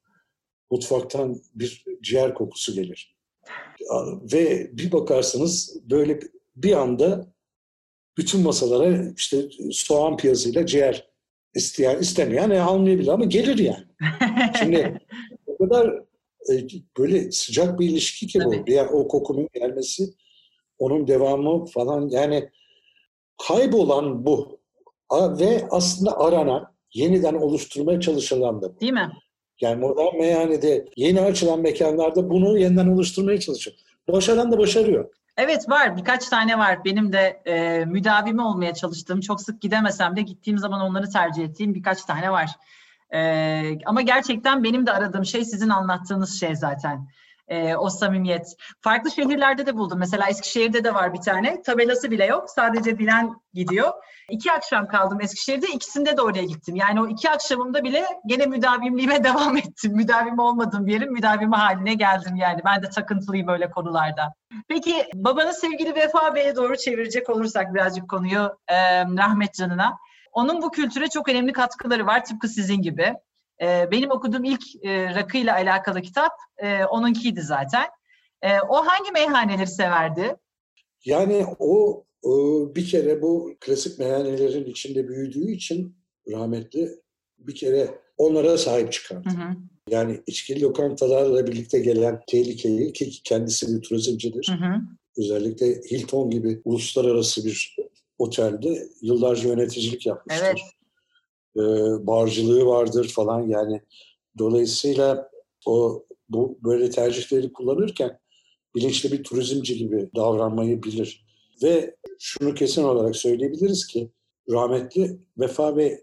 [0.71, 3.17] Mutfaktan bir ciğer kokusu gelir.
[4.33, 6.21] Ve bir bakarsınız böyle
[6.57, 7.33] bir anda
[8.19, 9.37] bütün masalara işte
[9.73, 11.09] soğan piyazıyla ciğer
[11.55, 13.85] isteyen istemeyen e, almayabilir ama gelir yani.
[14.59, 15.01] Şimdi
[15.47, 15.89] o kadar
[16.51, 16.55] e,
[16.99, 18.67] böyle sıcak bir ilişki ki bu.
[18.67, 20.05] Bir, o kokunun gelmesi,
[20.79, 22.51] onun devamı falan yani
[23.49, 24.59] kaybolan bu.
[25.09, 28.81] A, ve aslında aranan, yeniden oluşturmaya çalışılan da bu.
[28.81, 29.13] Değil mi?
[29.61, 33.77] Yani modern meyhanede yeni açılan mekanlarda bunu yeniden oluşturmaya çalışıyor.
[34.09, 35.11] Başaran da başarıyor.
[35.39, 35.97] Evet var.
[35.97, 36.85] Birkaç tane var.
[36.85, 41.75] Benim de e, müdavimi olmaya çalıştığım, çok sık gidemesem de gittiğim zaman onları tercih ettiğim
[41.75, 42.51] birkaç tane var.
[43.11, 43.21] E,
[43.87, 47.09] ama gerçekten benim de aradığım şey sizin anlattığınız şey zaten.
[47.49, 48.47] E, o samimiyet.
[48.81, 49.99] Farklı şehirlerde de buldum.
[49.99, 51.63] Mesela Eskişehir'de de var bir tane.
[51.63, 52.51] Tabelası bile yok.
[52.51, 53.93] Sadece bilen gidiyor.
[54.31, 55.67] İki akşam kaldım Eskişehir'de.
[55.67, 56.77] İkisinde de oraya gittim.
[56.77, 59.93] Yani o iki akşamımda bile gene müdavimliğime devam ettim.
[59.97, 62.61] Müdavim olmadığım bir yerin müdavimi haline geldim yani.
[62.65, 64.35] Ben de takıntılıyım böyle konularda.
[64.69, 69.99] Peki babanız sevgili Vefa Bey'e doğru çevirecek olursak birazcık konuyu e, rahmet canına.
[70.33, 73.15] Onun bu kültüre çok önemli katkıları var tıpkı sizin gibi.
[73.63, 77.87] E, benim okuduğum ilk e, rakıyla alakalı kitap e, onunkiydi zaten.
[78.43, 80.37] E, o hangi meyhaneleri severdi?
[81.05, 82.33] Yani o, o
[82.75, 85.97] bir kere bu klasik meyhanelerin içinde büyüdüğü için
[86.31, 86.91] rahmetli
[87.39, 89.29] bir kere onlara sahip çıkardı.
[89.29, 89.57] Hı hı.
[89.91, 94.49] Yani içkili lokantalarla birlikte gelen tehlikeyi ki kendisi bir turizmcidir.
[94.49, 94.81] Hı hı.
[95.17, 97.77] Özellikle Hilton gibi uluslararası bir
[98.19, 100.45] otelde yıllarca yöneticilik yapmıştır.
[100.47, 100.59] Evet.
[101.59, 103.83] Ee, barcılığı vardır falan yani.
[104.39, 105.31] Dolayısıyla
[105.67, 108.19] o bu böyle tercihleri kullanırken
[108.75, 111.27] bilinçli bir turizmci gibi davranmayı bilir.
[111.63, 114.11] Ve şunu kesin olarak söyleyebiliriz ki
[114.51, 115.99] rahmetli Vefa Bey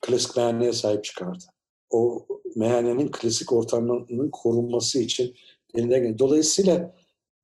[0.00, 1.44] klasik meyhaneye sahip çıkardı.
[1.90, 2.26] O
[2.56, 5.34] meyhanenin klasik ortamının korunması için
[5.74, 6.18] elinden.
[6.18, 6.94] Dolayısıyla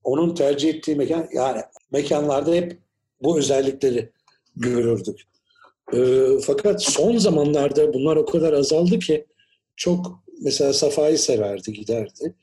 [0.04, 2.78] onun tercih ettiği mekan, yani mekanlarda hep
[3.22, 4.12] bu özellikleri
[4.56, 5.28] görürdük.
[5.92, 9.26] E, fakat son zamanlarda bunlar o kadar azaldı ki
[9.76, 12.34] çok mesela Safa'yı severdi, giderdi.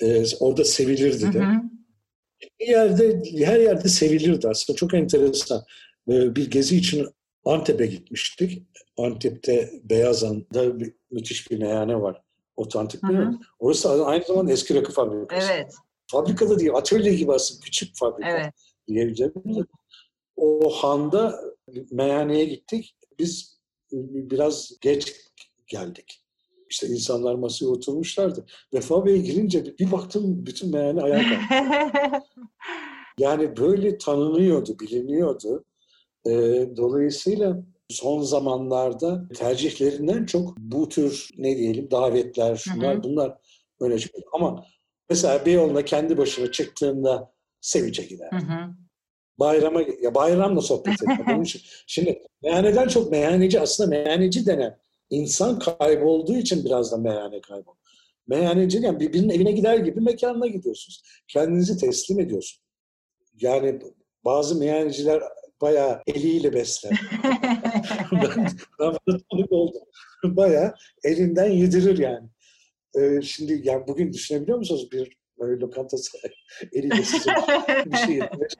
[0.00, 1.38] E, orada sevilirdi de.
[1.38, 1.62] Hı hı.
[2.60, 4.76] Bir yerde, her yerde sevilirdi aslında.
[4.76, 5.64] Çok enteresan.
[6.08, 7.06] E, bir gezi için
[7.44, 8.62] Antep'e gitmiştik.
[8.98, 12.22] Antep'te Beyazan'da bir, müthiş bir meyhane var.
[12.56, 13.38] Otantik değil mi?
[13.58, 15.52] Orası aynı zamanda eski rakı fabrikası.
[15.52, 15.74] Evet.
[16.06, 18.52] Fabrikada değil, atölye gibi aslında küçük fabrika evet.
[18.88, 19.32] diyebileceğim.
[20.36, 21.40] O handa
[21.90, 22.96] meyhaneye gittik.
[23.18, 23.60] Biz
[23.92, 25.16] biraz geç
[25.66, 26.22] geldik.
[26.70, 28.46] İşte insanlar masaya oturmuşlardı.
[28.74, 32.26] Vefa Bey girince bir baktım bütün meyhane ayağa kalktı.
[33.18, 35.64] yani böyle tanınıyordu, biliniyordu.
[36.26, 36.30] E,
[36.76, 43.02] dolayısıyla son zamanlarda tercihlerinden çok bu tür ne diyelim davetler, şunlar hı hı.
[43.02, 43.38] bunlar
[43.80, 44.24] öne çıkıyor.
[44.32, 44.64] Ama
[45.10, 48.30] mesela Beyoğlu'na kendi başına çıktığında sevince gider.
[48.30, 48.74] Hı hı.
[49.38, 51.56] Bayrama, ya bayramla sohbet etmek.
[51.86, 54.78] şimdi meyhaneden çok meyhaneci aslında meyhaneci denen
[55.10, 57.74] insan kaybolduğu için biraz da meyhane kaybol.
[58.26, 61.02] Meyhaneci yani birbirinin evine gider gibi mekanına gidiyorsunuz.
[61.28, 62.62] Kendinizi teslim ediyorsun.
[63.40, 63.80] Yani
[64.24, 65.22] bazı meyhaneciler
[65.60, 66.92] bayağı eliyle besler.
[68.12, 68.46] ben,
[68.80, 68.96] ben
[69.30, 69.82] tanık oldum.
[70.24, 70.74] bayağı
[71.04, 72.28] elinden yedirir yani.
[72.98, 76.18] Ee, şimdi yani bugün düşünebiliyor musunuz bir böyle lokantası
[76.72, 77.30] eliyle size
[77.86, 78.52] bir şey yedirmek?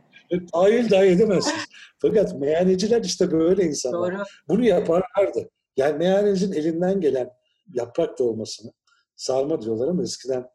[0.52, 1.64] Tahayyül dahi edemezsiniz.
[1.98, 4.14] Fakat meyhaneciler işte böyle insanlar.
[4.14, 4.22] Doğru.
[4.48, 5.50] Bunu yaparlardı.
[5.76, 7.30] Yani meyhanecinin elinden gelen
[7.74, 8.72] yaprak dolmasını
[9.16, 10.46] sarma diyorlar ama eskiden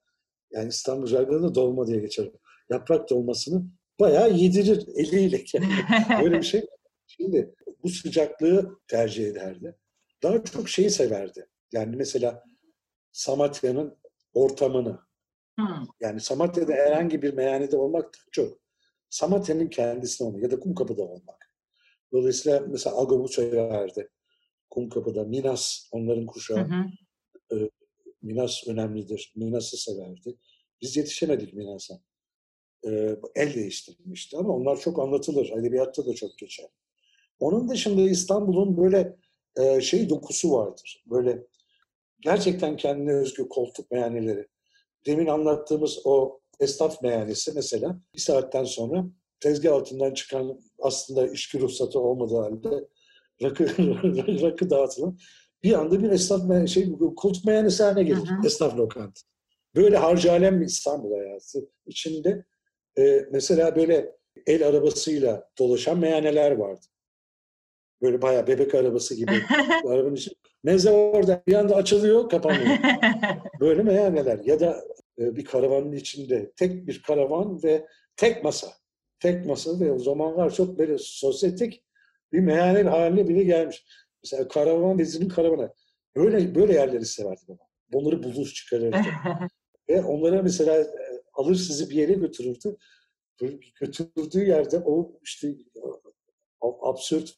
[0.52, 2.32] yani İstanbul Jargon'da dolma diye geçer.
[2.70, 3.64] Yaprak dolmasını
[4.00, 5.44] bayağı yedirir eliyle.
[6.24, 6.66] Böyle bir şey.
[7.08, 7.54] Şimdi
[7.84, 9.76] bu sıcaklığı tercih ederdi.
[10.24, 11.48] Daha çok şeyi severdi.
[11.72, 12.44] Yani mesela
[13.12, 13.98] Samatya'nın
[14.34, 15.00] ortamını.
[15.58, 15.86] Hmm.
[16.00, 18.60] Yani Samatya'da herhangi bir meyhanede olmak çok.
[19.10, 21.52] Samatya'nın kendisine olmak ya da Kumkapı'da olmak.
[22.12, 24.10] Dolayısıyla mesela Agob'u severdi.
[24.70, 26.58] Kumkapı'da Minas onların kuşağı.
[26.58, 26.86] Hı hı.
[27.56, 27.70] E,
[28.22, 29.34] Minas önemlidir.
[29.36, 30.38] Minas'ı severdi.
[30.82, 32.00] Biz yetişemedik Minas'a
[32.88, 35.50] e, el değiştirmişti ama onlar çok anlatılır.
[35.50, 36.70] Edebiyatta da çok geçer.
[37.40, 39.16] Onun dışında İstanbul'un böyle
[39.56, 41.04] e, şey dokusu vardır.
[41.06, 41.48] Böyle
[42.20, 44.48] gerçekten kendine özgü koltuk meyhaneleri.
[45.08, 49.06] Demin anlattığımız o esnaf meyhanesi mesela bir saatten sonra
[49.40, 52.88] tezgah altından çıkan aslında içki ruhsatı olmadığı halde
[53.44, 53.64] rakı,
[54.42, 55.18] rakı dağıtılan
[55.64, 58.30] bir anda bir esnaf şey koltuk meyhanesi haline gelir.
[58.30, 58.48] Hı hı.
[58.48, 59.22] Esnaf lokantı.
[59.76, 62.46] Böyle harcı alem bir İstanbul hayatı içinde
[62.98, 64.16] e, mesela böyle
[64.48, 66.86] el arabasıyla dolaşan meyhaneler vardı.
[68.02, 69.32] Böyle bayağı bebek arabası gibi
[69.88, 70.32] arabanın içi.
[70.64, 72.78] Meze orada bir anda açılıyor, kapanıyor.
[73.60, 74.84] Böyle meyhaneler ya da
[75.20, 78.68] e, bir karavanın içinde tek bir karavan ve tek masa.
[79.20, 81.84] Tek masa ve o zamanlar çok böyle sosyetik
[82.34, 83.86] bir meyhane haline bile gelmiş.
[84.24, 85.74] Mesela karavan bezinin karavanı.
[86.16, 87.64] Böyle böyle yerleri severdi baba.
[87.94, 88.98] Bunları bulur çıkarırdı.
[89.90, 90.88] ve onlara mesela e,
[91.34, 92.78] alır sizi bir yere götürürdü.
[93.80, 95.56] Götürdüğü yerde o işte
[96.62, 97.38] absürt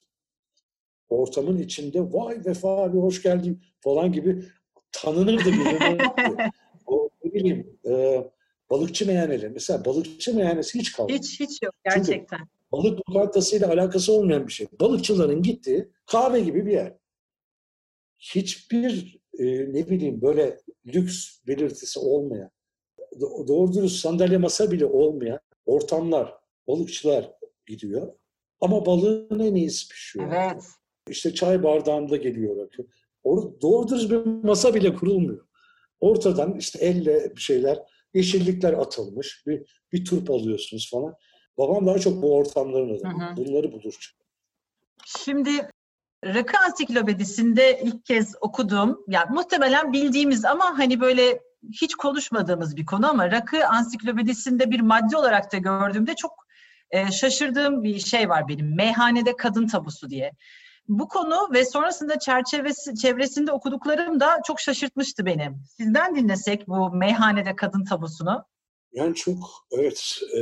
[1.10, 4.46] ortamın içinde vay Vefa abi hoş geldin falan gibi
[4.92, 5.50] tanınırdı
[6.86, 8.24] o ne bileyim e,
[8.70, 9.50] balıkçı meyhaneleri.
[9.50, 11.14] Mesela balıkçı meyhanesi hiç kalmadı.
[11.14, 12.38] Hiç hiç yok gerçekten.
[12.38, 14.68] Çünkü balık lokantasıyla alakası olmayan bir şey.
[14.80, 16.94] Balıkçıların gittiği kahve gibi bir yer.
[18.20, 22.52] Hiçbir e, ne bileyim böyle lüks belirtisi olmayan,
[23.48, 26.36] doğru dürüst sandalye masa bile olmayan ortamlar,
[26.68, 27.32] balıkçılar
[27.68, 28.14] gidiyor.
[28.62, 30.32] Ama balığın en iyisi pişiyor.
[30.32, 30.64] Evet.
[31.10, 32.88] İşte çay bardağında geliyor rakı.
[33.24, 35.46] Orada doğru dürüst bir masa bile kurulmuyor.
[36.00, 37.80] Ortadan işte elle bir şeyler,
[38.14, 39.44] yeşillikler atılmış.
[39.48, 41.14] Bir, bir turp alıyorsunuz falan.
[41.58, 43.34] Babam daha çok bu ortamların adamı.
[43.38, 44.14] Bunları bulur.
[45.06, 45.70] Şimdi
[46.26, 51.40] Rakı Ansiklopedisi'nde ilk kez okuduğum, yani muhtemelen bildiğimiz ama hani böyle
[51.82, 56.32] hiç konuşmadığımız bir konu ama Rakı Ansiklopedisi'nde bir madde olarak da gördüğümde çok
[56.92, 58.76] e, şaşırdığım bir şey var benim.
[58.76, 60.32] Meyhanede kadın tabusu diye.
[60.90, 65.52] Bu konu ve sonrasında çerçevesi, çevresinde okuduklarım da çok şaşırtmıştı beni.
[65.78, 68.46] Sizden dinlesek bu meyhanede kadın tabusunu.
[68.94, 69.38] Yani çok
[69.72, 70.40] evet e,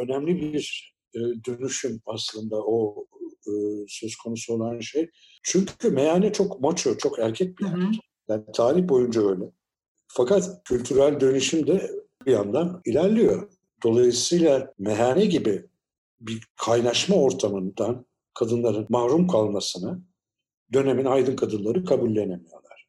[0.00, 3.06] önemli bir e, dönüşüm aslında o
[3.46, 3.52] e,
[3.88, 5.10] söz konusu olan şey.
[5.42, 8.00] Çünkü meyhane çok maço, çok erkek bir yer.
[8.28, 9.44] Yani tarih boyunca öyle.
[10.08, 11.90] Fakat kültürel dönüşüm de
[12.26, 13.50] bir yandan ilerliyor.
[13.82, 15.66] Dolayısıyla meyhane gibi
[16.20, 18.06] bir kaynaşma ortamından
[18.38, 20.00] kadınların mahrum kalmasını
[20.72, 22.88] dönemin aydın kadınları kabullenemiyorlar.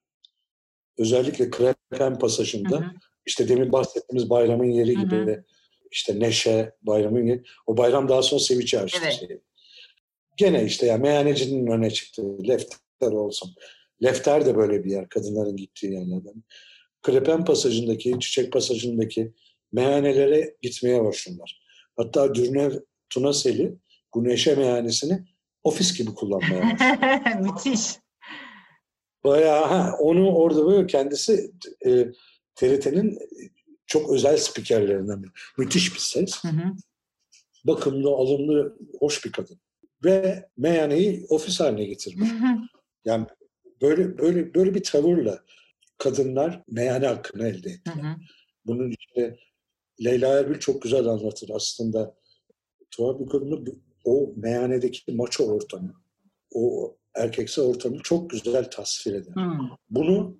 [0.98, 2.92] Özellikle Krepen pasajında hı hı.
[3.26, 5.44] işte demin bahsettiğimiz bayramın yeri gibi hı hı.
[5.92, 7.44] işte neşe bayramın yeri.
[7.68, 9.00] O bayram daha sonra sevinç açtı.
[9.04, 9.14] Evet.
[9.14, 9.40] Şey.
[10.38, 12.48] Gene işte yani meyhanecinin öne çıktı.
[12.48, 13.56] Lefter olsun.
[14.04, 15.10] Lefter de böyle bir yer.
[15.10, 16.44] Kadınların gittiği yerlerden.
[17.02, 19.34] Krepen pasajındaki, çiçek pasajındaki
[19.72, 21.62] meyhanelere gitmeye başladılar.
[21.98, 22.72] Hatta Dürnev
[23.10, 23.76] Tunaseli
[24.14, 25.26] bu neşe meyhanesini
[25.64, 26.78] ofis gibi kullanmaya.
[27.42, 27.82] Müthiş.
[29.24, 31.52] Bayağı ha, onu orada böyle kendisi
[31.86, 32.12] e,
[32.56, 33.20] TRT'nin
[33.86, 35.32] çok özel spikerlerinden biri.
[35.58, 36.44] Müthiş bir ses.
[36.44, 36.74] Hı hı.
[37.66, 39.60] Bakımlı, alımlı, hoş bir kadın.
[40.04, 42.32] Ve meyhaneyi ofis haline getirmiş.
[42.32, 42.58] Hı hı.
[43.06, 43.28] Yani
[43.82, 45.44] böyle böyle böyle bir tavırla
[45.98, 47.96] kadınlar meyhane hakkını elde ettiler.
[47.96, 48.16] Hı hı.
[48.66, 49.38] Bunun işte
[50.04, 52.16] Leyla Erbil çok güzel anlatır aslında.
[52.92, 53.66] Tuhaf bir kadını
[54.10, 55.94] o meyhanedeki maço ortamı,
[56.54, 59.36] o erkekse ortamı çok güzel tasvir eder.
[59.36, 59.70] Hmm.
[59.90, 60.38] Bunu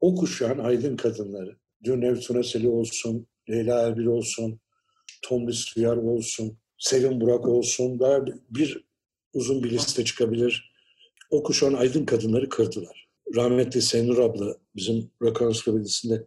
[0.00, 4.60] o kuşağın aydın kadınları, Dürnev Tunaseli olsun, Leyla Erbil olsun,
[5.22, 8.84] Tomris Rüyar olsun, Sevin Burak olsun, daha bir
[9.34, 10.72] uzun bir liste çıkabilir.
[11.30, 13.08] O kuşağın aydın kadınları kırdılar.
[13.34, 16.24] Rahmetli Senur abla bizim Rakans Kabilesi'nde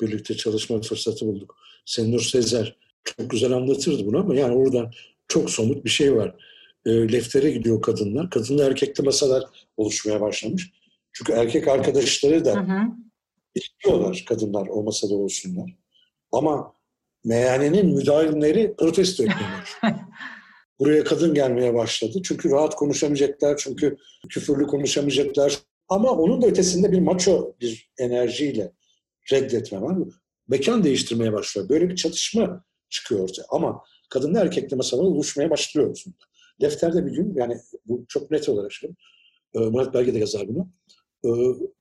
[0.00, 1.56] birlikte çalışma fırsatı bulduk.
[1.86, 4.92] Senur Sezer çok güzel anlatırdı bunu ama yani oradan
[5.32, 6.34] çok somut bir şey var.
[6.86, 8.30] E, leftere gidiyor kadınlar.
[8.30, 9.44] Kadınla erkekli masalar
[9.76, 10.70] oluşmaya başlamış.
[11.12, 12.80] Çünkü erkek arkadaşları da hı hı.
[13.54, 15.70] istiyorlar kadınlar o masada olsunlar.
[16.32, 16.74] Ama
[17.24, 19.80] meyhanenin müdavimleri protesto etmiyorlar.
[20.80, 22.18] Buraya kadın gelmeye başladı.
[22.24, 23.96] Çünkü rahat konuşamayacaklar, çünkü
[24.28, 25.58] küfürlü konuşamayacaklar.
[25.88, 28.72] Ama onun da ötesinde bir maço bir enerjiyle
[29.32, 29.96] reddetme var.
[30.48, 31.68] Mekan değiştirmeye başlıyor.
[31.68, 33.44] Böyle bir çatışma çıkıyor ortaya.
[33.48, 33.82] Ama
[34.12, 36.02] kadınla erkekli masalar oluşmaya başlıyor.
[36.60, 37.56] Defterde bir gün yani
[37.86, 38.90] bu çok net olarak şey.
[39.54, 40.68] Murat Belge de yazar bunu.
[41.24, 41.30] E,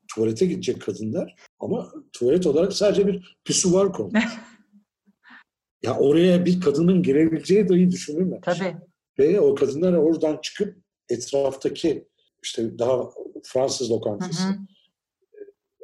[0.07, 4.23] tuvalete gidecek kadınlar ama tuvalet olarak sadece bir pisuvar konmuş.
[5.83, 8.39] ya oraya bir kadının girebileceği dahi düşünülmez.
[8.41, 8.75] Tabii.
[9.19, 10.77] Ve o kadınlar oradan çıkıp
[11.09, 12.07] etraftaki
[12.43, 13.09] işte daha
[13.43, 14.57] Fransız lokantası, hı hı.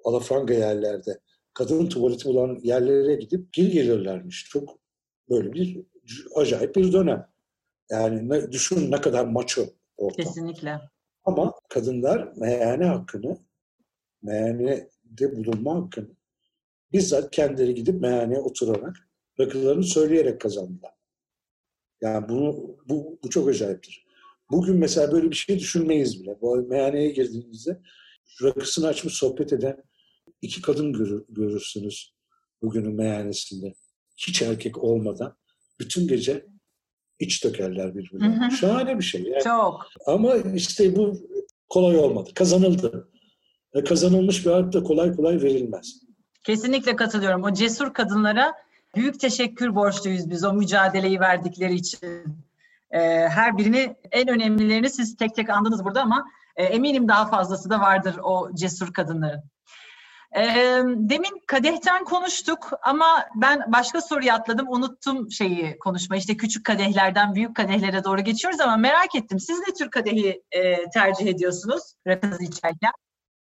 [0.04, 1.20] alafranga yerlerde
[1.54, 4.48] kadın tuvaleti bulan yerlere gidip geri gelirlermiş.
[4.50, 4.80] Çok
[5.30, 5.82] böyle bir
[6.36, 7.28] acayip bir dönem.
[7.90, 9.66] Yani ne, düşün ne kadar maço
[9.98, 10.26] ortam.
[10.26, 10.80] Kesinlikle.
[11.26, 13.38] Ama kadınlar meyhane hakkını,
[14.22, 16.18] meyhanede bulunma hakkını
[16.94, 18.96] bizzat kendileri gidip meyhaneye oturarak
[19.40, 20.92] rakılarını söyleyerek kazandılar.
[22.02, 24.08] Yani bunu, bu, bu çok acayiptir.
[24.52, 26.42] Bugün mesela böyle bir şey düşünmeyiz bile.
[26.42, 27.82] Bu meyhaneye girdiğinizde
[28.44, 29.84] rakısını açmış sohbet eden
[30.42, 32.16] iki kadın görür, görürsünüz
[32.62, 33.74] bugünün meyhanesinde.
[34.18, 35.38] Hiç erkek olmadan
[35.80, 36.46] bütün gece
[37.20, 38.52] iç dökerler birbirine.
[38.60, 39.24] Şahane bir şey.
[39.24, 39.44] Yani.
[39.44, 39.86] Çok.
[40.06, 41.18] Ama işte bu
[41.70, 42.30] kolay olmadı.
[42.36, 43.10] Kazanıldı.
[43.74, 46.02] E, kazanılmış bir hak da kolay kolay verilmez.
[46.44, 47.44] Kesinlikle katılıyorum.
[47.44, 48.54] O cesur kadınlara
[48.96, 52.00] büyük teşekkür borçluyuz biz o mücadeleyi verdikleri için.
[52.92, 53.00] Ee,
[53.30, 56.26] her birini en önemlilerini siz tek tek andınız burada ama
[56.56, 59.44] e, eminim daha fazlası da vardır o cesur kadınların.
[60.96, 64.68] Demin kadehten konuştuk ama ben başka soruyu atladım.
[64.70, 66.18] Unuttum şeyi konuşma.
[66.18, 69.40] İşte küçük kadehlerden büyük kadehlere doğru geçiyoruz ama merak ettim.
[69.40, 70.44] Siz ne tür kadehi
[70.94, 72.92] tercih ediyorsunuz rakınızı içerken?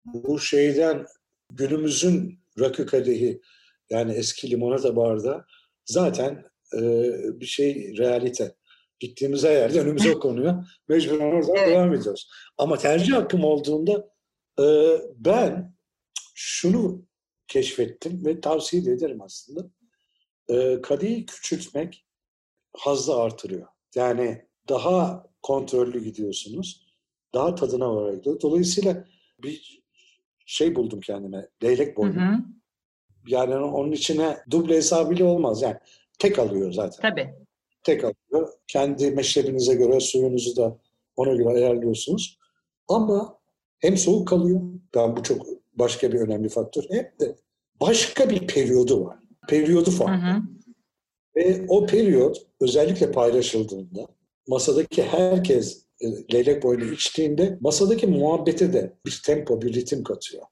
[0.06, 1.06] Bu şeyden
[1.52, 3.42] günümüzün rakı kadehi
[3.90, 5.46] yani eski limonata barda
[5.86, 6.82] zaten e,
[7.40, 8.56] bir şey realite.
[9.00, 10.66] Gittiğimiz her yerde önümüze konuyor.
[10.88, 11.70] Mecburen oradan evet.
[11.70, 12.30] devam ediyoruz.
[12.58, 14.10] Ama tercih hakkım olduğunda
[14.60, 14.66] e,
[15.16, 15.76] ben
[16.34, 17.06] şunu
[17.48, 19.70] keşfettim ve tavsiye ederim aslında.
[20.50, 22.06] E, kadehi küçültmek
[22.78, 23.68] hazzı artırıyor.
[23.96, 26.88] Yani daha kontrollü gidiyorsunuz.
[27.34, 28.42] Daha tadına varıyor.
[28.42, 29.08] Dolayısıyla
[29.44, 29.84] bir
[30.46, 31.50] şey buldum kendime.
[31.64, 32.16] Leylek boynu.
[32.16, 32.38] Hı hı.
[33.28, 35.62] Yani onun içine duble hesabıyla olmaz.
[35.62, 35.78] Yani
[36.20, 37.10] tek alıyor zaten.
[37.10, 37.34] Tabii.
[37.84, 38.54] Tek alıyor.
[38.68, 40.78] Kendi meşrebinize göre suyunuzu da
[41.16, 42.40] ona göre ayarlıyorsunuz.
[42.88, 43.40] Ama
[43.80, 44.62] hem soğuk kalıyor.
[44.96, 46.84] Ben bu çok başka bir önemli faktör.
[46.90, 47.36] Hem de
[47.82, 49.18] başka bir periyodu var.
[49.48, 50.28] Periyodu farklı.
[50.28, 50.42] Hı hı.
[51.36, 54.08] Ve o periyot özellikle paylaşıldığında
[54.48, 60.44] masadaki herkes e, leylek boynu içtiğinde masadaki muhabbete de bir tempo, bir ritim katıyor.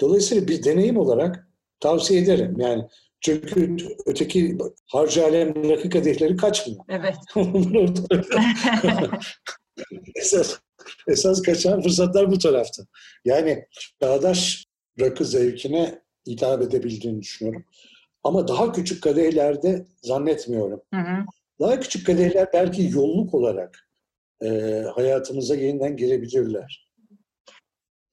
[0.00, 1.48] Dolayısıyla bir deneyim olarak
[1.80, 2.54] tavsiye ederim.
[2.58, 2.84] Yani
[3.20, 6.84] çünkü öteki harcı alem rakı kadehleri kaçmıyor.
[6.88, 7.16] Evet.
[10.14, 10.58] esas,
[11.08, 12.82] esas kaçan fırsatlar bu tarafta.
[13.24, 13.64] Yani
[14.02, 14.64] çağdaş
[15.00, 17.64] rakı zevkine hitap edebildiğini düşünüyorum.
[18.24, 20.80] Ama daha küçük kadehlerde zannetmiyorum.
[20.94, 21.24] Hı hı.
[21.60, 23.88] Daha küçük kadehler belki yolluk olarak
[24.42, 24.48] e,
[24.94, 26.90] hayatımıza yeniden girebilirler.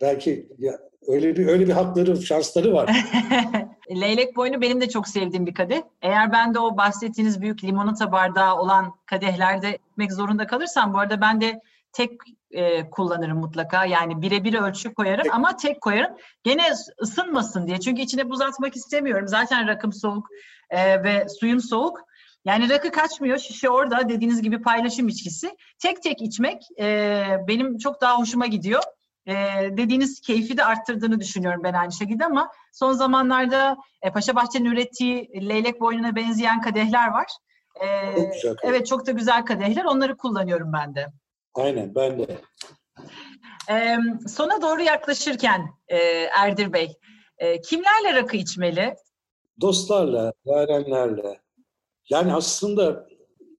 [0.02, 2.90] Belki ya, öyle bir öyle bir hakları, şansları var.
[4.02, 5.82] Leylek boynu benim de çok sevdiğim bir kadeh.
[6.02, 11.22] Eğer ben de o bahsettiğiniz büyük limonata bardağı olan kadehlerde etmek zorunda kalırsam bu arada
[11.22, 11.62] ben de
[11.98, 12.12] tek
[12.52, 13.86] e, kullanırım mutlaka.
[13.86, 16.18] Yani birebir ölçü koyarım ama tek koyarım.
[16.44, 16.64] Gene
[17.02, 17.80] ısınmasın diye.
[17.80, 19.28] Çünkü içine buz atmak istemiyorum.
[19.28, 20.28] Zaten rakım soğuk
[20.70, 22.02] e, ve suyum soğuk.
[22.46, 25.56] Yani rakı kaçmıyor, şişe orada dediğiniz gibi paylaşım içkisi.
[25.80, 28.84] Tek tek içmek e, benim çok daha hoşuma gidiyor.
[29.26, 29.34] E,
[29.78, 35.30] dediğiniz keyfi de arttırdığını düşünüyorum ben aynı şekilde ama son zamanlarda e, Paşa Bahçe'nin ürettiği
[35.50, 37.28] leylek boynuna benzeyen kadehler var.
[37.82, 39.86] E, çok güzel evet çok da güzel kadehler.
[39.86, 41.08] Onları kullanıyorum ben de.
[41.58, 42.38] Aynen ben de.
[43.70, 43.98] E,
[44.28, 45.98] sona doğru yaklaşırken e,
[46.38, 46.94] Erdir Bey,
[47.38, 48.94] e, kimlerle rakı içmeli?
[49.62, 51.40] Dostlarla, yarenlerle,
[52.10, 53.08] yani aslında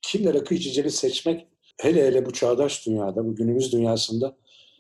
[0.03, 1.47] kimle rakı içeceğini seçmek
[1.81, 4.37] hele hele bu çağdaş dünyada, bu günümüz dünyasında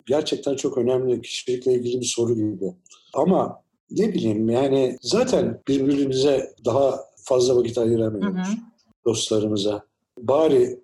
[0.07, 2.75] gerçekten çok önemli kişilikle ilgili bir soru gibi.
[3.15, 8.57] Ama ne bileyim yani zaten birbirimize daha fazla vakit ayıramıyoruz hı hı.
[9.05, 9.83] dostlarımıza.
[10.19, 10.81] Bari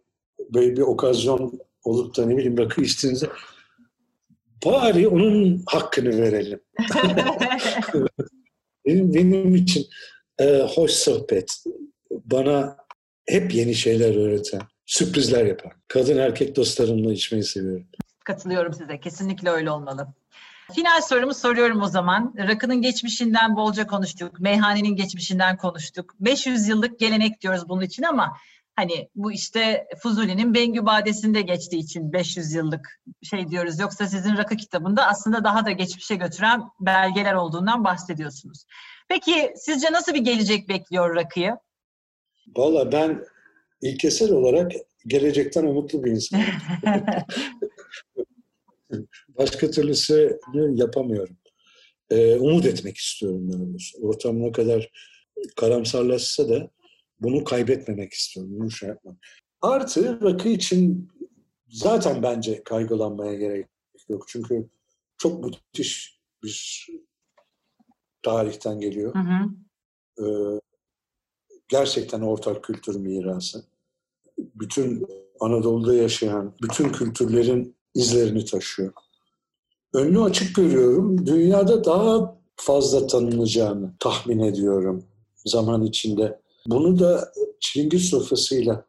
[0.54, 3.26] böyle bir okazyon olup da ne bileyim rakı içtiğinizde
[4.64, 6.60] bari onun hakkını verelim.
[8.86, 9.86] benim, benim için
[10.38, 11.64] e, hoş sohbet,
[12.10, 12.76] bana
[13.26, 15.72] hep yeni şeyler öğreten, sürprizler yapan.
[15.88, 17.86] Kadın erkek dostlarımla içmeyi seviyorum.
[18.24, 19.00] Katılıyorum size.
[19.00, 20.08] Kesinlikle öyle olmalı.
[20.72, 22.34] Final sorumu soruyorum o zaman.
[22.38, 24.40] Rakının geçmişinden bolca konuştuk.
[24.40, 26.14] Meyhanenin geçmişinden konuştuk.
[26.20, 28.36] 500 yıllık gelenek diyoruz bunun için ama
[28.76, 33.78] hani bu işte Fuzuli'nin Bengü Badesi'nde geçtiği için 500 yıllık şey diyoruz.
[33.78, 38.64] Yoksa sizin rakı kitabında aslında daha da geçmişe götüren belgeler olduğundan bahsediyorsunuz.
[39.08, 41.56] Peki sizce nasıl bir gelecek bekliyor rakıyı?
[42.56, 43.24] Valla ben
[43.80, 44.72] ilkesel olarak
[45.06, 46.44] gelecekten umutlu bir insanım.
[49.28, 51.36] Başka türlüsü yapamıyorum.
[52.10, 53.76] Ee, umut etmek istiyorum yani.
[54.02, 54.90] Ortam ne kadar
[55.56, 56.70] karamsarlaşsa da
[57.20, 58.52] bunu kaybetmemek istiyorum.
[58.58, 59.16] Bunu şey yapmak.
[59.60, 61.08] Artı rakı için
[61.68, 63.66] zaten bence kaygılanmaya gerek
[64.08, 64.24] yok.
[64.28, 64.68] Çünkü
[65.18, 66.86] çok müthiş bir
[68.22, 69.14] tarihten geliyor.
[69.14, 69.50] Hı hı.
[70.24, 70.60] Ee,
[71.68, 73.64] gerçekten ortak kültür mirası.
[74.38, 75.06] Bütün
[75.40, 78.92] Anadolu'da yaşayan bütün kültürlerin izlerini taşıyor.
[79.94, 81.26] Önünü açık görüyorum.
[81.26, 85.04] Dünyada daha fazla tanınacağını tahmin ediyorum
[85.44, 86.43] zaman içinde.
[86.66, 88.86] Bunu da çilingir sofrasıyla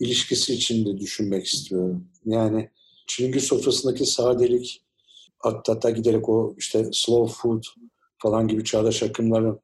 [0.00, 2.08] ilişkisi içinde düşünmek istiyorum.
[2.24, 2.70] Yani
[3.06, 4.82] çilingir sofrasındaki sadelik
[5.38, 7.62] hatta, hatta giderek o işte slow food
[8.18, 9.60] falan gibi çağdaş akımların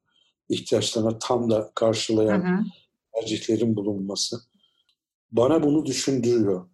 [0.48, 2.64] ihtiyaçlarına tam da karşılayan hı hı.
[3.14, 4.40] tercihlerin bulunması
[5.36, 6.68] bana bunu düşündürüyor.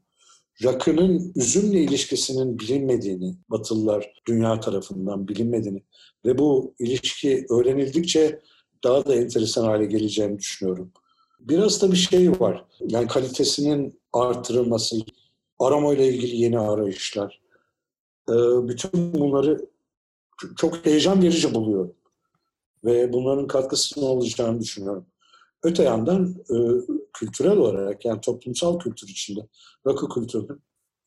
[0.65, 5.83] Rakının üzümle ilişkisinin bilinmediğini, Batılılar dünya tarafından bilinmediğini
[6.25, 8.41] ve bu ilişki öğrenildikçe
[8.85, 10.93] daha da enteresan hale geleceğini düşünüyorum.
[11.41, 12.65] Biraz da bir şey var.
[12.81, 14.97] Yani kalitesinin artırılması,
[15.59, 17.41] aromayla ilgili yeni arayışlar.
[18.29, 18.33] Ee,
[18.69, 19.67] bütün bunları
[20.57, 21.95] çok heyecan verici buluyorum.
[22.85, 25.07] Ve bunların katkısının olacağını düşünüyorum.
[25.63, 26.57] Öte yandan e,
[27.13, 29.41] kültürel olarak yani toplumsal kültür içinde
[29.87, 30.63] rakı kültürünün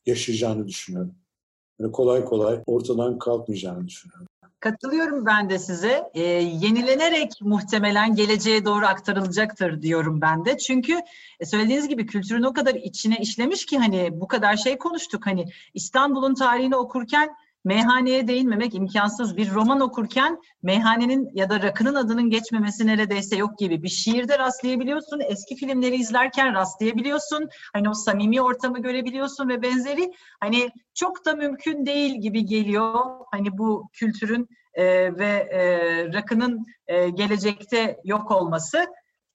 [0.06, 1.14] yaşayacağını düşünüyorum.
[1.78, 4.26] Yani kolay kolay ortadan kalkmayacağını düşünüyorum.
[4.64, 6.10] Katılıyorum ben de size.
[6.14, 10.58] E, yenilenerek muhtemelen geleceğe doğru aktarılacaktır diyorum ben de.
[10.58, 11.00] Çünkü
[11.40, 15.26] e, söylediğiniz gibi kültürün o kadar içine işlemiş ki hani bu kadar şey konuştuk.
[15.26, 19.36] Hani İstanbul'un tarihini okurken meyhaneye değinmemek imkansız.
[19.36, 23.82] Bir roman okurken meyhanenin ya da rakının adının geçmemesi neredeyse yok gibi.
[23.82, 27.48] Bir şiirde rastlayabiliyorsun, eski filmleri izlerken rastlayabiliyorsun.
[27.72, 30.12] Hani o samimi ortamı görebiliyorsun ve benzeri.
[30.40, 33.04] Hani çok da mümkün değil gibi geliyor.
[33.30, 34.84] Hani bu kültürün e,
[35.18, 35.62] ve e,
[36.12, 38.86] rakının e, gelecekte yok olması.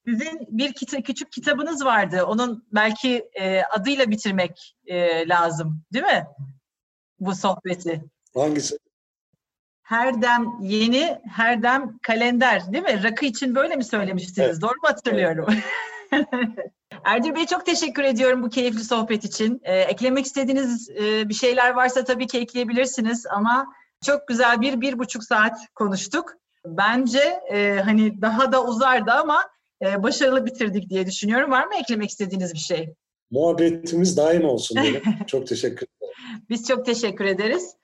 [0.07, 2.23] Sizin bir kita küçük kitabınız vardı.
[2.23, 6.27] Onun belki e, adıyla bitirmek e, lazım, değil mi?
[7.19, 8.03] Bu sohbeti.
[8.33, 8.77] Hangisi?
[9.83, 13.03] Her dem yeni, her dem kalender değil mi?
[13.03, 14.49] Rakı için böyle mi söylemiştiniz?
[14.49, 14.61] Evet.
[14.61, 15.45] Doğru mu hatırlıyorum?
[15.49, 15.63] Evet.
[17.03, 19.61] Erdir Bey çok teşekkür ediyorum bu keyifli sohbet için.
[19.63, 23.67] Ee, eklemek istediğiniz e, bir şeyler varsa tabii ki ekleyebilirsiniz ama
[24.05, 26.33] çok güzel bir, bir buçuk saat konuştuk.
[26.65, 29.49] Bence e, hani daha da uzardı ama
[29.81, 31.51] e, başarılı bitirdik diye düşünüyorum.
[31.51, 32.93] Var mı eklemek istediğiniz bir şey?
[33.31, 34.79] Muhabbetimiz daim olsun.
[35.27, 36.43] çok teşekkür ederim.
[36.49, 37.75] Biz çok teşekkür ederiz.